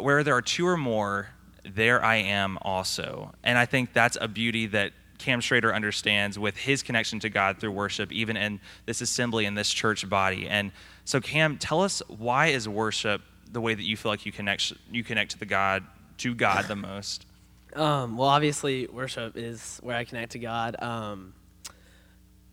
where 0.00 0.22
there 0.22 0.34
are 0.34 0.42
two 0.42 0.66
or 0.66 0.76
more, 0.76 1.28
there 1.64 2.04
I 2.04 2.16
am 2.16 2.58
also. 2.62 3.32
And 3.42 3.58
I 3.58 3.66
think 3.66 3.92
that's 3.92 4.16
a 4.20 4.28
beauty 4.28 4.66
that 4.66 4.92
Cam 5.18 5.40
Schrader 5.40 5.74
understands 5.74 6.38
with 6.38 6.56
his 6.56 6.82
connection 6.82 7.20
to 7.20 7.28
God 7.28 7.58
through 7.58 7.72
worship, 7.72 8.12
even 8.12 8.36
in 8.36 8.60
this 8.84 9.00
assembly 9.00 9.46
in 9.46 9.54
this 9.54 9.72
church 9.72 10.08
body. 10.08 10.48
And 10.48 10.72
so, 11.04 11.20
Cam, 11.20 11.58
tell 11.58 11.82
us 11.82 12.02
why 12.08 12.48
is 12.48 12.68
worship 12.68 13.22
the 13.50 13.60
way 13.60 13.74
that 13.74 13.82
you 13.82 13.96
feel 13.96 14.12
like 14.12 14.26
you 14.26 14.32
connect 14.32 14.72
you 14.90 15.04
connect 15.04 15.32
to 15.32 15.38
the 15.38 15.46
God 15.46 15.84
to 16.18 16.34
God 16.34 16.66
the 16.68 16.76
most? 16.76 17.26
Um, 17.74 18.16
well, 18.16 18.28
obviously, 18.28 18.86
worship 18.86 19.36
is 19.36 19.78
where 19.82 19.96
I 19.96 20.04
connect 20.04 20.32
to 20.32 20.38
God. 20.38 20.76
Um, 20.78 21.34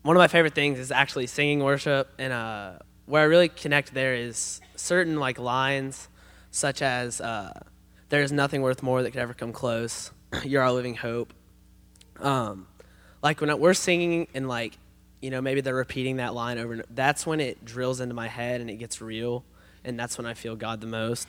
one 0.02 0.16
of 0.16 0.20
my 0.20 0.28
favorite 0.28 0.54
things 0.54 0.78
is 0.78 0.90
actually 0.90 1.26
singing 1.26 1.60
worship, 1.60 2.12
and 2.18 2.32
uh, 2.32 2.72
where 3.06 3.22
I 3.22 3.24
really 3.24 3.48
connect 3.48 3.94
there 3.94 4.14
is 4.14 4.60
certain 4.76 5.18
like 5.18 5.38
lines 5.38 6.08
such 6.54 6.82
as 6.82 7.20
uh, 7.20 7.52
there 8.10 8.22
is 8.22 8.30
nothing 8.30 8.62
worth 8.62 8.80
more 8.80 9.02
that 9.02 9.10
could 9.10 9.20
ever 9.20 9.34
come 9.34 9.52
close. 9.52 10.12
You're 10.44 10.62
our 10.62 10.70
living 10.70 10.94
hope. 10.94 11.34
Um, 12.20 12.68
like 13.22 13.40
when 13.40 13.58
we're 13.58 13.74
singing 13.74 14.28
and 14.34 14.46
like, 14.46 14.78
you 15.20 15.30
know, 15.30 15.40
maybe 15.40 15.62
they're 15.62 15.74
repeating 15.74 16.18
that 16.18 16.32
line 16.32 16.58
over. 16.58 16.74
And 16.74 16.84
that's 16.90 17.26
when 17.26 17.40
it 17.40 17.64
drills 17.64 18.00
into 18.00 18.14
my 18.14 18.28
head 18.28 18.60
and 18.60 18.70
it 18.70 18.76
gets 18.76 19.00
real, 19.00 19.44
and 19.84 19.98
that's 19.98 20.16
when 20.16 20.26
I 20.26 20.34
feel 20.34 20.54
God 20.54 20.80
the 20.80 20.86
most. 20.86 21.26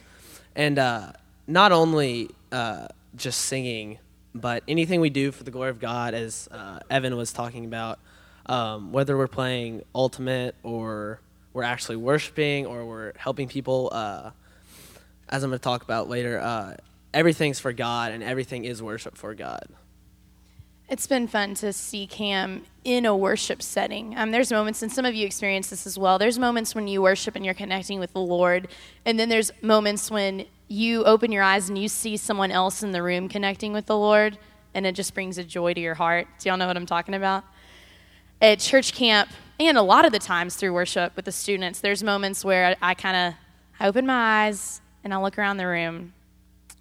And 0.55 0.77
uh, 0.77 1.13
not 1.47 1.71
only 1.71 2.29
uh, 2.51 2.89
just 3.15 3.41
singing, 3.41 3.97
but 4.35 4.61
anything 4.67 5.01
we 5.01 5.09
do 5.09 5.31
for 5.31 5.43
the 5.43 5.49
glory 5.49 5.71
of 5.71 5.79
God, 5.79 6.13
as 6.13 6.47
uh, 6.51 6.81
Evan 6.91 7.17
was 7.17 7.33
talking 7.33 7.65
about, 7.65 7.97
um, 8.45 8.91
whether 8.91 9.17
we're 9.17 9.27
playing 9.27 9.81
ultimate 9.95 10.53
or 10.61 11.19
we're 11.51 11.63
actually 11.63 11.95
worshiping 11.95 12.67
or 12.67 12.85
we're 12.85 13.13
helping 13.17 13.47
people 13.47 13.89
uh, 13.91 14.29
as 15.29 15.43
I'm 15.43 15.49
going 15.49 15.59
to 15.59 15.63
talk 15.63 15.83
about 15.83 16.09
later, 16.09 16.39
uh, 16.39 16.75
everything's 17.13 17.59
for 17.59 17.73
God 17.73 18.11
and 18.11 18.23
everything 18.23 18.65
is 18.65 18.81
worship 18.83 19.17
for 19.17 19.33
God. 19.33 19.67
It's 20.87 21.07
been 21.07 21.27
fun 21.27 21.55
to 21.55 21.73
see 21.73 22.05
Cam 22.05 22.63
in 22.83 23.07
a 23.07 23.17
worship 23.17 23.63
setting. 23.63 24.15
Um, 24.15 24.29
there's 24.29 24.51
moments, 24.51 24.83
and 24.83 24.91
some 24.91 25.03
of 25.03 25.15
you 25.15 25.25
experience 25.25 25.71
this 25.71 25.87
as 25.87 25.97
well. 25.97 26.19
There's 26.19 26.37
moments 26.37 26.75
when 26.75 26.87
you 26.87 27.01
worship 27.01 27.35
and 27.35 27.43
you're 27.43 27.55
connecting 27.55 27.99
with 27.99 28.13
the 28.13 28.19
Lord, 28.19 28.67
and 29.03 29.19
then 29.19 29.27
there's 29.27 29.51
moments 29.63 30.11
when 30.11 30.45
you 30.67 31.03
open 31.03 31.31
your 31.31 31.41
eyes 31.41 31.69
and 31.69 31.77
you 31.77 31.87
see 31.87 32.17
someone 32.17 32.51
else 32.51 32.83
in 32.83 32.91
the 32.91 33.01
room 33.01 33.27
connecting 33.27 33.73
with 33.73 33.87
the 33.87 33.97
Lord, 33.97 34.37
and 34.75 34.85
it 34.85 34.93
just 34.93 35.15
brings 35.15 35.39
a 35.39 35.43
joy 35.43 35.73
to 35.73 35.81
your 35.81 35.95
heart. 35.95 36.27
Do 36.37 36.49
y'all 36.49 36.57
know 36.57 36.67
what 36.67 36.77
I'm 36.77 36.85
talking 36.85 37.15
about? 37.15 37.43
At 38.39 38.59
church 38.59 38.93
camp, 38.93 39.29
and 39.59 39.79
a 39.79 39.81
lot 39.81 40.05
of 40.05 40.11
the 40.11 40.19
times 40.19 40.55
through 40.55 40.73
worship 40.73 41.15
with 41.15 41.25
the 41.25 41.31
students, 41.31 41.79
there's 41.79 42.03
moments 42.03 42.45
where 42.45 42.75
I, 42.79 42.91
I 42.91 42.93
kind 42.93 43.17
of 43.17 43.33
I 43.79 43.87
open 43.87 44.05
my 44.05 44.45
eyes 44.45 44.81
and 45.05 45.13
I 45.13 45.21
look 45.21 45.37
around 45.37 45.57
the 45.57 45.67
room, 45.67 46.13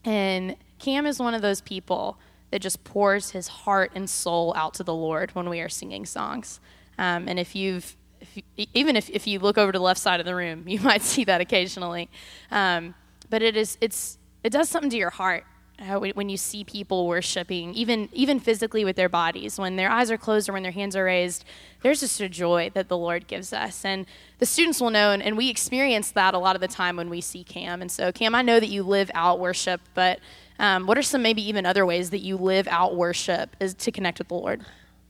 and 0.02 0.56
Cam 0.78 1.06
is 1.06 1.20
one 1.20 1.34
of 1.34 1.42
those 1.42 1.60
people 1.60 2.18
that 2.50 2.60
just 2.60 2.82
pours 2.82 3.30
his 3.30 3.48
heart 3.48 3.92
and 3.94 4.08
soul 4.08 4.54
out 4.56 4.74
to 4.74 4.82
the 4.82 4.94
Lord 4.94 5.34
when 5.34 5.48
we 5.48 5.60
are 5.60 5.68
singing 5.68 6.06
songs. 6.06 6.58
Um, 6.98 7.28
and 7.28 7.38
if 7.38 7.54
you've, 7.54 7.96
if 8.20 8.36
you, 8.36 8.66
even 8.72 8.96
if, 8.96 9.10
if 9.10 9.26
you 9.26 9.38
look 9.38 9.58
over 9.58 9.72
to 9.72 9.78
the 9.78 9.84
left 9.84 10.00
side 10.00 10.20
of 10.20 10.26
the 10.26 10.34
room, 10.34 10.64
you 10.66 10.80
might 10.80 11.02
see 11.02 11.24
that 11.24 11.40
occasionally. 11.40 12.08
Um, 12.50 12.94
but 13.28 13.42
it 13.42 13.56
is, 13.56 13.76
it's, 13.80 14.18
it 14.42 14.50
does 14.50 14.68
something 14.68 14.90
to 14.90 14.96
your 14.96 15.10
heart 15.10 15.44
uh, 15.78 15.98
when 15.98 16.28
you 16.28 16.36
see 16.36 16.62
people 16.62 17.06
worshiping, 17.06 17.74
even 17.74 18.08
even 18.12 18.38
physically 18.38 18.84
with 18.84 18.96
their 18.96 19.08
bodies, 19.08 19.58
when 19.58 19.76
their 19.76 19.90
eyes 19.90 20.10
are 20.10 20.16
closed 20.16 20.48
or 20.48 20.52
when 20.52 20.62
their 20.62 20.72
hands 20.72 20.94
are 20.94 21.04
raised, 21.04 21.44
there's 21.82 22.00
just 22.00 22.20
a 22.20 22.28
joy 22.28 22.70
that 22.74 22.88
the 22.88 22.96
Lord 22.96 23.26
gives 23.26 23.52
us, 23.52 23.84
and 23.84 24.06
the 24.38 24.46
students 24.46 24.80
will 24.80 24.90
know, 24.90 25.10
and, 25.10 25.22
and 25.22 25.36
we 25.36 25.50
experience 25.50 26.12
that 26.12 26.32
a 26.32 26.38
lot 26.38 26.54
of 26.54 26.60
the 26.60 26.68
time 26.68 26.96
when 26.96 27.10
we 27.10 27.20
see 27.20 27.42
Cam. 27.42 27.82
And 27.82 27.90
so, 27.90 28.12
Cam, 28.12 28.34
I 28.34 28.42
know 28.42 28.60
that 28.60 28.68
you 28.68 28.84
live 28.84 29.10
out 29.14 29.40
worship, 29.40 29.80
but 29.94 30.20
um, 30.60 30.86
what 30.86 30.96
are 30.96 31.02
some 31.02 31.22
maybe 31.22 31.46
even 31.48 31.66
other 31.66 31.84
ways 31.84 32.10
that 32.10 32.20
you 32.20 32.36
live 32.36 32.68
out 32.68 32.94
worship 32.94 33.56
is 33.58 33.74
to 33.74 33.90
connect 33.90 34.18
with 34.18 34.28
the 34.28 34.34
Lord? 34.34 34.64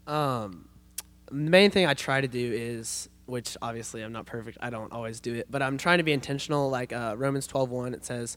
Um, 0.07 0.68
the 1.27 1.35
main 1.35 1.70
thing 1.70 1.87
I 1.87 1.94
try 1.94 2.22
to 2.22 2.29
do 2.29 2.53
is, 2.55 3.09
which 3.27 3.57
obviously 3.61 4.03
I'm 4.03 4.12
not 4.12 4.24
perfect, 4.24 4.59
I 4.62 4.70
don't 4.70 4.92
always 4.92 5.20
do 5.20 5.35
it, 5.35 5.46
but 5.50 5.62
I'm 5.62 5.77
trying 5.77 5.98
to 5.98 6.05
be 6.05 6.12
intentional. 6.12 6.70
Like 6.70 6.92
uh, 6.92 7.14
Romans 7.18 7.46
12:1, 7.46 7.92
it 7.92 8.05
says 8.05 8.37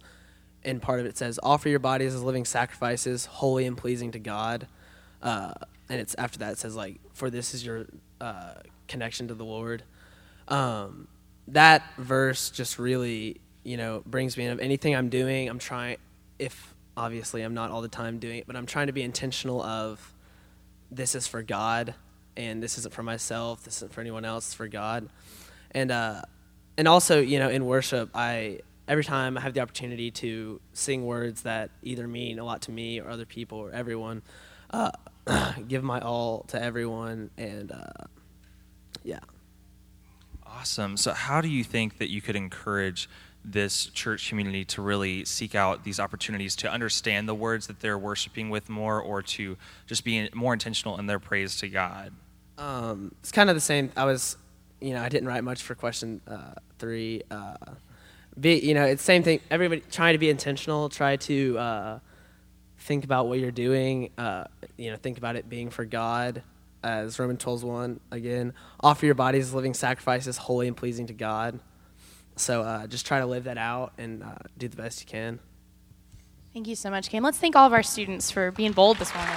and 0.63 0.81
part 0.81 0.99
of 0.99 1.05
it 1.05 1.17
says, 1.17 1.39
"Offer 1.43 1.69
your 1.69 1.79
bodies 1.79 2.15
as 2.15 2.21
living 2.21 2.45
sacrifices, 2.45 3.25
holy 3.25 3.65
and 3.65 3.77
pleasing 3.77 4.11
to 4.11 4.19
God." 4.19 4.67
Uh, 5.21 5.53
and 5.89 5.99
it's 5.99 6.15
after 6.15 6.39
that 6.39 6.53
it 6.53 6.57
says 6.57 6.75
like, 6.75 6.99
"For 7.13 7.29
this 7.29 7.53
is 7.53 7.65
your 7.65 7.85
uh, 8.19 8.55
connection 8.87 9.27
to 9.29 9.33
the 9.33 9.45
Lord." 9.45 9.83
Um, 10.47 11.07
that 11.49 11.83
verse 11.97 12.49
just 12.49 12.79
really, 12.79 13.39
you 13.63 13.77
know, 13.77 14.03
brings 14.05 14.37
me 14.37 14.45
in 14.45 14.51
of 14.51 14.59
anything 14.59 14.95
I'm 14.95 15.09
doing. 15.09 15.49
I'm 15.49 15.59
trying, 15.59 15.97
if 16.39 16.73
obviously 16.95 17.41
I'm 17.41 17.53
not 17.53 17.71
all 17.71 17.81
the 17.81 17.87
time 17.87 18.19
doing 18.19 18.39
it, 18.39 18.47
but 18.47 18.55
I'm 18.55 18.65
trying 18.65 18.87
to 18.87 18.93
be 18.93 19.01
intentional 19.01 19.61
of 19.61 20.13
this 20.91 21.15
is 21.15 21.27
for 21.27 21.41
God 21.41 21.93
and 22.35 22.61
this 22.61 22.77
isn't 22.77 22.93
for 22.93 23.03
myself, 23.03 23.63
this 23.63 23.77
isn't 23.77 23.93
for 23.93 24.01
anyone 24.01 24.25
else, 24.25 24.47
it's 24.47 24.53
for 24.53 24.67
God. 24.67 25.09
And 25.71 25.91
uh, 25.91 26.21
and 26.77 26.87
also, 26.87 27.19
you 27.19 27.39
know, 27.39 27.49
in 27.49 27.65
worship, 27.65 28.09
I 28.13 28.59
every 28.87 29.03
time 29.03 29.37
I 29.37 29.41
have 29.41 29.53
the 29.53 29.59
opportunity 29.59 30.11
to 30.11 30.61
sing 30.73 31.05
words 31.05 31.43
that 31.43 31.69
either 31.83 32.07
mean 32.07 32.39
a 32.39 32.43
lot 32.43 32.61
to 32.63 32.71
me 32.71 32.99
or 32.99 33.09
other 33.09 33.25
people 33.25 33.57
or 33.57 33.71
everyone, 33.71 34.21
uh, 34.71 34.91
give 35.67 35.83
my 35.83 35.99
all 35.99 36.45
to 36.47 36.61
everyone, 36.61 37.29
and 37.37 37.71
uh, 37.71 38.05
yeah. 39.03 39.19
Awesome. 40.45 40.97
So, 40.97 41.13
how 41.13 41.41
do 41.41 41.49
you 41.49 41.63
think 41.63 41.97
that 41.97 42.09
you 42.09 42.21
could 42.21 42.35
encourage 42.35 43.09
this 43.43 43.85
church 43.87 44.27
community 44.27 44.65
to 44.65 44.81
really 44.81 45.23
seek 45.23 45.55
out 45.55 45.83
these 45.83 45.99
opportunities 45.99 46.55
to 46.57 46.71
understand 46.71 47.29
the 47.29 47.35
words 47.35 47.67
that 47.67 47.79
they're 47.79 47.97
worshiping 47.97 48.49
with 48.49 48.69
more, 48.69 48.99
or 49.01 49.21
to 49.21 49.57
just 49.85 50.03
be 50.03 50.29
more 50.33 50.53
intentional 50.53 50.97
in 50.97 51.05
their 51.05 51.19
praise 51.19 51.57
to 51.57 51.69
God? 51.69 52.13
Um, 52.57 53.13
it's 53.19 53.31
kind 53.31 53.49
of 53.49 53.55
the 53.55 53.61
same. 53.61 53.91
I 53.95 54.05
was, 54.05 54.37
you 54.81 54.93
know, 54.93 55.01
I 55.01 55.09
didn't 55.09 55.27
write 55.27 55.43
much 55.43 55.61
for 55.61 55.75
question 55.75 56.21
uh, 56.27 56.53
three. 56.79 57.21
Be, 58.39 58.55
you 58.59 58.73
know, 58.73 58.85
it's 58.85 59.01
the 59.01 59.05
same 59.05 59.23
thing. 59.23 59.39
Everybody 59.49 59.81
trying 59.91 60.13
to 60.13 60.19
be 60.19 60.29
intentional. 60.29 60.89
Try 60.89 61.15
to 61.17 61.57
uh, 61.57 61.99
think 62.79 63.03
about 63.03 63.27
what 63.27 63.39
you're 63.39 63.51
doing. 63.51 64.11
Uh, 64.17 64.45
you 64.77 64.91
know, 64.91 64.97
think 64.97 65.17
about 65.17 65.35
it 65.35 65.49
being 65.49 65.69
for 65.69 65.85
God 65.85 66.43
as 66.83 67.19
Romans 67.19 67.41
12 67.41 67.63
1 67.63 67.99
again, 68.11 68.53
offer 68.79 69.05
your 69.05 69.15
bodies 69.15 69.47
as 69.47 69.53
living 69.53 69.73
sacrifices, 69.73 70.37
holy 70.37 70.67
and 70.67 70.77
pleasing 70.77 71.07
to 71.07 71.13
God. 71.13 71.59
So 72.35 72.61
uh, 72.61 72.87
just 72.87 73.05
try 73.05 73.19
to 73.19 73.25
live 73.25 73.45
that 73.45 73.57
out 73.57 73.93
and 73.97 74.23
uh, 74.23 74.35
do 74.57 74.67
the 74.67 74.77
best 74.77 75.01
you 75.01 75.07
can. 75.07 75.39
Thank 76.53 76.67
you 76.67 76.75
so 76.75 76.89
much, 76.89 77.09
Cam. 77.09 77.23
Let's 77.23 77.37
thank 77.37 77.55
all 77.55 77.67
of 77.67 77.73
our 77.73 77.83
students 77.83 78.31
for 78.31 78.51
being 78.51 78.71
bold 78.71 78.97
this 78.97 79.13
morning. 79.13 79.35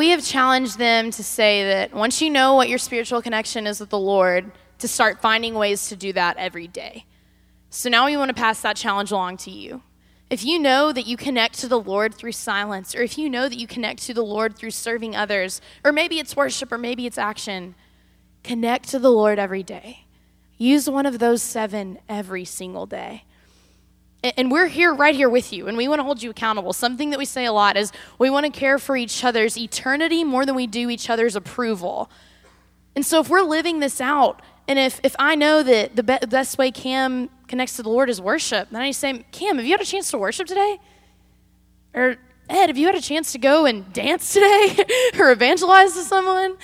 We 0.00 0.08
have 0.08 0.24
challenged 0.24 0.78
them 0.78 1.10
to 1.10 1.22
say 1.22 1.62
that 1.62 1.92
once 1.92 2.22
you 2.22 2.30
know 2.30 2.54
what 2.54 2.70
your 2.70 2.78
spiritual 2.78 3.20
connection 3.20 3.66
is 3.66 3.80
with 3.80 3.90
the 3.90 3.98
Lord, 3.98 4.50
to 4.78 4.88
start 4.88 5.20
finding 5.20 5.52
ways 5.52 5.90
to 5.90 5.94
do 5.94 6.10
that 6.14 6.38
every 6.38 6.66
day. 6.66 7.04
So 7.68 7.90
now 7.90 8.06
we 8.06 8.16
want 8.16 8.30
to 8.30 8.34
pass 8.34 8.62
that 8.62 8.76
challenge 8.76 9.10
along 9.10 9.36
to 9.44 9.50
you. 9.50 9.82
If 10.30 10.42
you 10.42 10.58
know 10.58 10.90
that 10.90 11.06
you 11.06 11.18
connect 11.18 11.58
to 11.58 11.68
the 11.68 11.78
Lord 11.78 12.14
through 12.14 12.32
silence, 12.32 12.94
or 12.94 13.02
if 13.02 13.18
you 13.18 13.28
know 13.28 13.46
that 13.46 13.58
you 13.58 13.66
connect 13.66 14.02
to 14.04 14.14
the 14.14 14.24
Lord 14.24 14.56
through 14.56 14.70
serving 14.70 15.14
others, 15.14 15.60
or 15.84 15.92
maybe 15.92 16.18
it's 16.18 16.34
worship, 16.34 16.72
or 16.72 16.78
maybe 16.78 17.04
it's 17.04 17.18
action, 17.18 17.74
connect 18.42 18.88
to 18.88 18.98
the 18.98 19.12
Lord 19.12 19.38
every 19.38 19.62
day. 19.62 20.06
Use 20.56 20.88
one 20.88 21.04
of 21.04 21.18
those 21.18 21.42
seven 21.42 21.98
every 22.08 22.46
single 22.46 22.86
day. 22.86 23.24
And 24.22 24.50
we're 24.50 24.66
here, 24.66 24.92
right 24.92 25.14
here 25.14 25.30
with 25.30 25.50
you, 25.50 25.66
and 25.66 25.78
we 25.78 25.88
want 25.88 25.98
to 25.98 26.04
hold 26.04 26.22
you 26.22 26.28
accountable. 26.28 26.74
Something 26.74 27.08
that 27.10 27.18
we 27.18 27.24
say 27.24 27.46
a 27.46 27.52
lot 27.52 27.78
is 27.78 27.90
we 28.18 28.28
want 28.28 28.44
to 28.44 28.52
care 28.52 28.78
for 28.78 28.94
each 28.94 29.24
other's 29.24 29.56
eternity 29.56 30.24
more 30.24 30.44
than 30.44 30.54
we 30.54 30.66
do 30.66 30.90
each 30.90 31.08
other's 31.08 31.36
approval. 31.36 32.10
And 32.94 33.06
so, 33.06 33.20
if 33.20 33.30
we're 33.30 33.40
living 33.40 33.80
this 33.80 33.98
out, 33.98 34.42
and 34.68 34.78
if, 34.78 35.00
if 35.02 35.16
I 35.18 35.36
know 35.36 35.62
that 35.62 35.96
the 35.96 36.02
be- 36.02 36.26
best 36.28 36.58
way 36.58 36.70
Cam 36.70 37.30
connects 37.48 37.76
to 37.76 37.82
the 37.82 37.88
Lord 37.88 38.10
is 38.10 38.20
worship, 38.20 38.68
then 38.70 38.82
I 38.82 38.90
say, 38.90 39.24
Cam, 39.32 39.56
have 39.56 39.64
you 39.64 39.72
had 39.72 39.80
a 39.80 39.86
chance 39.86 40.10
to 40.10 40.18
worship 40.18 40.46
today? 40.46 40.78
Or 41.94 42.16
Ed, 42.48 42.66
have 42.66 42.76
you 42.76 42.86
had 42.86 42.94
a 42.94 43.00
chance 43.00 43.32
to 43.32 43.38
go 43.38 43.64
and 43.64 43.90
dance 43.92 44.32
today 44.32 44.84
or 45.18 45.32
evangelize 45.32 45.94
to 45.94 46.02
someone? 46.02 46.56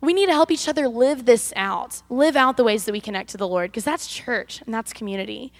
We 0.00 0.12
need 0.12 0.26
to 0.26 0.32
help 0.32 0.50
each 0.50 0.68
other 0.68 0.88
live 0.88 1.24
this 1.24 1.52
out, 1.56 2.02
live 2.08 2.36
out 2.36 2.56
the 2.56 2.64
ways 2.64 2.84
that 2.84 2.92
we 2.92 3.00
connect 3.00 3.30
to 3.30 3.36
the 3.36 3.48
Lord, 3.48 3.70
because 3.70 3.84
that's 3.84 4.06
church 4.06 4.62
and 4.64 4.72
that's 4.72 4.92
community. 4.92 5.52